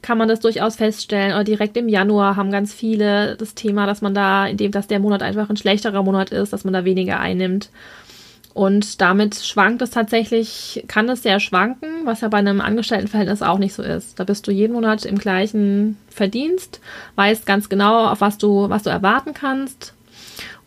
kann 0.03 0.19
man 0.19 0.29
das 0.29 0.41
durchaus 0.41 0.77
feststellen. 0.77 1.33
Oder 1.33 1.45
direkt 1.45 1.77
im 1.77 1.89
Januar 1.89 2.37
haben 2.37 2.51
ganz 2.51 2.73
viele 2.73 3.37
das 3.37 3.55
Thema, 3.55 3.87
dass 3.87 4.03
man 4.03 4.15
da, 4.15 4.47
indem 4.47 4.73
dass 4.73 4.87
der 4.87 4.99
Monat 4.99 5.23
einfach 5.23 5.51
ein 5.51 5.57
schlechterer 5.57 6.03
Monat 6.03 6.31
ist, 6.31 6.53
dass 6.53 6.65
man 6.65 6.73
da 6.73 6.85
weniger 6.85 7.21
einnimmt. 7.21 7.71
Und 8.53 9.01
damit 9.01 9.37
schwankt 9.37 9.81
es 9.81 9.91
tatsächlich, 9.91 10.85
kann 10.89 11.09
es 11.09 11.23
sehr 11.23 11.39
schwanken, 11.39 12.05
was 12.05 12.21
ja 12.21 12.29
bei 12.29 12.39
einem 12.39 12.61
Angestelltenverhältnis 12.61 13.43
auch 13.43 13.59
nicht 13.59 13.75
so 13.75 13.83
ist. 13.83 14.19
Da 14.19 14.25
bist 14.25 14.47
du 14.47 14.51
jeden 14.51 14.73
Monat 14.73 15.05
im 15.05 15.19
gleichen 15.19 15.97
Verdienst, 16.09 16.81
weißt 17.15 17.47
ganz 17.47 17.69
genau, 17.69 18.09
auf 18.09 18.21
was 18.21 18.39
du, 18.39 18.69
was 18.69 18.83
du 18.83 18.91
erwarten 18.91 19.35
kannst 19.35 19.95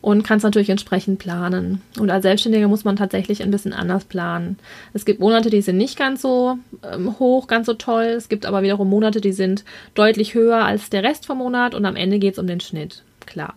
und 0.04 0.24
kannst 0.24 0.44
natürlich 0.44 0.70
entsprechend 0.70 1.18
planen. 1.18 1.82
Und 1.98 2.10
als 2.10 2.24
Selbstständiger 2.24 2.68
muss 2.68 2.84
man 2.84 2.98
tatsächlich 2.98 3.42
ein 3.42 3.52
bisschen 3.52 3.72
anders 3.72 4.04
planen. 4.04 4.60
Es 4.94 5.06
gibt 5.06 5.22
Monate, 5.22 5.50
die 5.50 5.62
sind 5.62 5.78
nicht 5.78 5.98
ganz 5.98 6.22
so 6.22 6.58
ähm, 6.84 7.18
hoch, 7.20 7.48
ganz 7.48 7.68
so 7.68 7.74
toll. 7.74 8.04
Es 8.04 8.28
gibt 8.28 8.46
aber 8.46 8.64
wiederum 8.64 8.90
Monate, 8.90 9.22
die 9.22 9.32
sind 9.32 9.64
deutlich 9.96 10.34
höher 10.34 10.66
als 10.66 10.90
der 10.90 11.04
Rest 11.04 11.26
vom 11.26 11.38
Monat 11.38 11.74
und 11.74 11.86
am 11.86 11.96
Ende 11.96 12.20
geht 12.20 12.34
es 12.34 12.40
um 12.40 12.48
den 12.48 12.60
Schnitt. 12.60 13.02
Klar. 13.26 13.54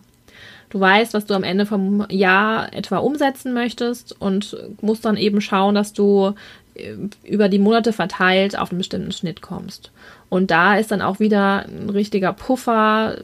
Du 0.69 0.79
weißt, 0.79 1.13
was 1.13 1.25
du 1.25 1.33
am 1.33 1.43
Ende 1.43 1.65
vom 1.65 2.05
Jahr 2.09 2.73
etwa 2.73 2.99
umsetzen 2.99 3.53
möchtest 3.53 4.15
und 4.17 4.55
musst 4.79 5.03
dann 5.03 5.17
eben 5.17 5.41
schauen, 5.41 5.75
dass 5.75 5.91
du 5.91 6.33
äh, 6.75 6.93
über 7.25 7.49
die 7.49 7.59
Monate 7.59 7.91
verteilt 7.91 8.57
auf 8.57 8.71
einen 8.71 8.77
bestimmten 8.77 9.11
Schnitt 9.11 9.41
kommst. 9.41 9.91
Und 10.29 10.49
da 10.49 10.77
ist 10.77 10.91
dann 10.91 11.01
auch 11.01 11.19
wieder 11.19 11.65
ein 11.65 11.89
richtiger 11.89 12.31
Puffer 12.31 13.17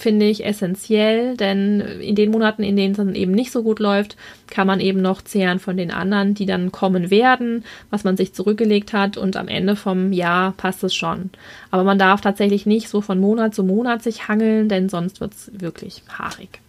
finde 0.00 0.26
ich 0.26 0.44
essentiell, 0.44 1.36
denn 1.36 1.80
in 1.80 2.14
den 2.14 2.30
Monaten, 2.30 2.62
in 2.62 2.76
denen 2.76 2.92
es 2.92 2.96
dann 2.96 3.14
eben 3.14 3.32
nicht 3.32 3.52
so 3.52 3.62
gut 3.62 3.78
läuft, 3.78 4.16
kann 4.48 4.66
man 4.66 4.80
eben 4.80 5.02
noch 5.02 5.22
zehren 5.22 5.58
von 5.58 5.76
den 5.76 5.90
anderen, 5.90 6.34
die 6.34 6.46
dann 6.46 6.72
kommen 6.72 7.10
werden, 7.10 7.64
was 7.90 8.04
man 8.04 8.16
sich 8.16 8.32
zurückgelegt 8.32 8.92
hat 8.92 9.16
und 9.16 9.36
am 9.36 9.48
Ende 9.48 9.76
vom 9.76 10.12
Jahr 10.12 10.52
passt 10.52 10.82
es 10.84 10.94
schon. 10.94 11.30
Aber 11.70 11.84
man 11.84 11.98
darf 11.98 12.20
tatsächlich 12.20 12.66
nicht 12.66 12.88
so 12.88 13.00
von 13.00 13.20
Monat 13.20 13.54
zu 13.54 13.62
Monat 13.62 14.02
sich 14.02 14.28
hangeln, 14.28 14.68
denn 14.68 14.88
sonst 14.88 15.20
wird 15.20 15.34
es 15.34 15.50
wirklich 15.60 16.02
haarig. 16.18 16.60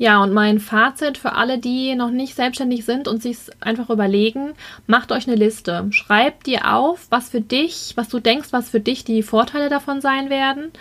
Ja, 0.00 0.22
und 0.22 0.32
mein 0.32 0.60
Fazit 0.60 1.18
für 1.18 1.34
alle, 1.34 1.58
die 1.58 1.94
noch 1.94 2.10
nicht 2.10 2.34
selbstständig 2.34 2.86
sind 2.86 3.06
und 3.06 3.20
sich 3.22 3.36
einfach 3.60 3.90
überlegen, 3.90 4.54
macht 4.86 5.12
euch 5.12 5.28
eine 5.28 5.36
Liste. 5.36 5.88
Schreibt 5.90 6.46
dir 6.46 6.74
auf, 6.74 7.06
was 7.10 7.28
für 7.28 7.42
dich, 7.42 7.92
was 7.96 8.08
du 8.08 8.18
denkst, 8.18 8.48
was 8.50 8.70
für 8.70 8.80
dich 8.80 9.04
die 9.04 9.22
Vorteile 9.22 9.68
davon 9.68 10.00
sein 10.00 10.30
werden 10.30 10.72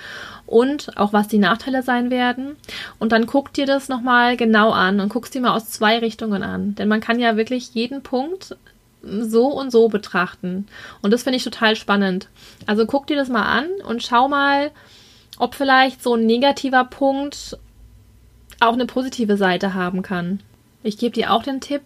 und 0.50 0.98
auch 0.98 1.14
was 1.14 1.28
die 1.28 1.38
Nachteile 1.38 1.84
sein 1.84 2.10
werden. 2.10 2.56
Und 2.98 3.12
dann 3.12 3.28
guck 3.28 3.54
dir 3.54 3.68
das 3.68 3.88
nochmal 3.88 4.36
genau 4.36 4.72
an 4.72 5.00
und 5.00 5.10
guckst 5.10 5.36
dir 5.36 5.42
mal 5.42 5.56
aus 5.56 5.70
zwei 5.70 6.00
Richtungen 6.00 6.42
an. 6.42 6.74
Denn 6.76 6.88
man 6.88 7.02
kann 7.02 7.20
ja 7.20 7.38
wirklich 7.38 7.76
jeden 7.76 8.02
Punkt 8.02 8.58
so 9.04 9.48
und 9.48 9.72
so 9.72 9.88
betrachten. 9.90 10.68
Und 11.02 11.12
das 11.12 11.24
finde 11.24 11.38
ich 11.38 11.44
total 11.44 11.76
spannend. 11.76 12.28
Also 12.66 12.86
guck 12.86 13.06
dir 13.08 13.16
das 13.16 13.30
mal 13.30 13.46
an 13.46 13.68
und 13.88 14.04
schau 14.04 14.28
mal, 14.28 14.72
ob 15.38 15.54
vielleicht 15.54 16.02
so 16.02 16.16
ein 16.16 16.26
negativer 16.26 16.84
Punkt 16.84 17.58
auch 18.60 18.74
eine 18.74 18.88
positive 18.88 19.38
Seite 19.38 19.76
haben 19.76 20.02
kann. 20.02 20.42
Ich 20.82 20.98
gebe 20.98 21.12
dir 21.12 21.34
auch 21.34 21.44
den 21.44 21.60
Tipp, 21.60 21.82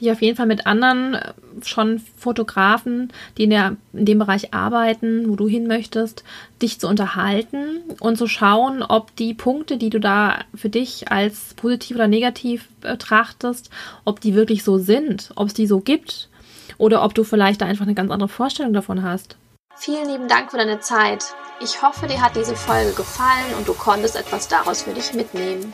dich 0.00 0.10
auf 0.10 0.20
jeden 0.20 0.36
Fall 0.36 0.46
mit 0.46 0.66
anderen 0.66 1.14
äh, 1.14 1.32
schon 1.62 2.02
Fotografen, 2.16 3.10
die 3.38 3.44
in, 3.44 3.50
der, 3.50 3.76
in 3.94 4.04
dem 4.04 4.18
Bereich 4.18 4.52
arbeiten, 4.52 5.30
wo 5.30 5.36
du 5.36 5.48
hin 5.48 5.66
möchtest, 5.66 6.24
dich 6.60 6.78
zu 6.78 6.88
unterhalten 6.88 7.80
und 8.00 8.18
zu 8.18 8.26
schauen, 8.26 8.82
ob 8.82 9.16
die 9.16 9.32
Punkte, 9.32 9.78
die 9.78 9.90
du 9.90 9.98
da 9.98 10.40
für 10.54 10.68
dich 10.68 11.10
als 11.10 11.54
positiv 11.54 11.96
oder 11.96 12.08
negativ 12.08 12.68
betrachtest, 12.80 13.70
ob 14.04 14.20
die 14.20 14.34
wirklich 14.34 14.62
so 14.62 14.76
sind, 14.76 15.30
ob 15.36 15.48
es 15.48 15.54
die 15.54 15.66
so 15.66 15.80
gibt 15.80 16.28
oder 16.76 17.02
ob 17.02 17.14
du 17.14 17.24
vielleicht 17.24 17.62
da 17.62 17.66
einfach 17.66 17.86
eine 17.86 17.94
ganz 17.94 18.10
andere 18.10 18.28
Vorstellung 18.28 18.74
davon 18.74 19.02
hast. 19.02 19.36
Vielen 19.76 20.08
lieben 20.08 20.28
Dank 20.28 20.50
für 20.50 20.58
deine 20.58 20.80
Zeit. 20.80 21.24
Ich 21.60 21.82
hoffe, 21.82 22.06
dir 22.06 22.20
hat 22.20 22.36
diese 22.36 22.54
Folge 22.54 22.92
gefallen 22.92 23.54
und 23.58 23.66
du 23.66 23.74
konntest 23.74 24.16
etwas 24.16 24.48
daraus 24.48 24.82
für 24.82 24.92
dich 24.92 25.14
mitnehmen. 25.14 25.72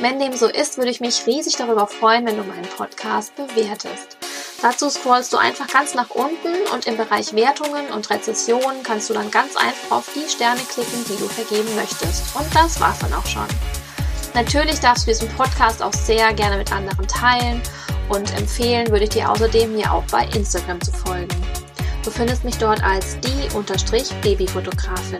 Wenn 0.00 0.20
dem 0.20 0.32
so 0.36 0.46
ist, 0.46 0.78
würde 0.78 0.92
ich 0.92 1.00
mich 1.00 1.26
riesig 1.26 1.56
darüber 1.56 1.88
freuen, 1.88 2.24
wenn 2.24 2.36
du 2.36 2.44
meinen 2.44 2.68
Podcast 2.76 3.34
bewertest. 3.34 4.16
Dazu 4.62 4.88
scrollst 4.88 5.32
du 5.32 5.38
einfach 5.38 5.66
ganz 5.66 5.94
nach 5.94 6.10
unten 6.10 6.54
und 6.72 6.86
im 6.86 6.96
Bereich 6.96 7.34
Wertungen 7.34 7.86
und 7.92 8.08
Rezessionen 8.08 8.84
kannst 8.84 9.10
du 9.10 9.14
dann 9.14 9.30
ganz 9.32 9.56
einfach 9.56 9.90
auf 9.90 10.08
die 10.14 10.30
Sterne 10.30 10.60
klicken, 10.72 11.04
die 11.08 11.16
du 11.16 11.28
vergeben 11.28 11.74
möchtest. 11.74 12.36
Und 12.36 12.46
das 12.54 12.80
war's 12.80 13.00
dann 13.00 13.12
auch 13.12 13.26
schon. 13.26 13.46
Natürlich 14.34 14.78
darfst 14.78 15.04
du 15.04 15.10
diesen 15.10 15.28
Podcast 15.30 15.82
auch 15.82 15.92
sehr 15.92 16.32
gerne 16.32 16.58
mit 16.58 16.70
anderen 16.72 17.08
teilen 17.08 17.60
und 18.08 18.32
empfehlen 18.36 18.88
würde 18.90 19.04
ich 19.04 19.10
dir 19.10 19.28
außerdem, 19.28 19.74
mir 19.74 19.92
auch 19.92 20.04
bei 20.12 20.26
Instagram 20.26 20.80
zu 20.80 20.92
folgen. 20.92 21.34
Du 22.04 22.10
findest 22.12 22.44
mich 22.44 22.56
dort 22.58 22.84
als 22.84 23.18
die-babyfotografin. 23.20 25.18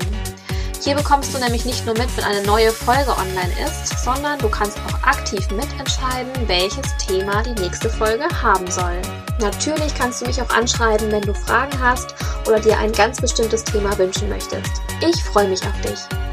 Hier 0.81 0.95
bekommst 0.95 1.35
du 1.35 1.39
nämlich 1.39 1.65
nicht 1.65 1.85
nur 1.87 1.95
mit, 1.99 2.17
wenn 2.17 2.25
eine 2.25 2.47
neue 2.47 2.71
Folge 2.71 3.11
online 3.11 3.53
ist, 3.67 4.05
sondern 4.05 4.39
du 4.39 4.49
kannst 4.49 4.79
auch 4.79 5.03
aktiv 5.03 5.51
mitentscheiden, 5.51 6.33
welches 6.47 6.97
Thema 6.99 7.43
die 7.43 7.61
nächste 7.61 7.91
Folge 7.91 8.25
haben 8.43 8.71
soll. 8.71 9.03
Natürlich 9.41 9.95
kannst 9.95 10.23
du 10.23 10.27
mich 10.27 10.41
auch 10.41 10.51
anschreiben, 10.51 11.11
wenn 11.11 11.23
du 11.23 11.35
Fragen 11.35 11.79
hast 11.81 12.15
oder 12.47 12.61
dir 12.61 12.79
ein 12.79 12.93
ganz 12.93 13.21
bestimmtes 13.21 13.65
Thema 13.65 13.97
wünschen 13.99 14.29
möchtest. 14.29 14.71
Ich 15.01 15.23
freue 15.25 15.49
mich 15.49 15.63
auf 15.63 15.81
dich. 15.81 16.28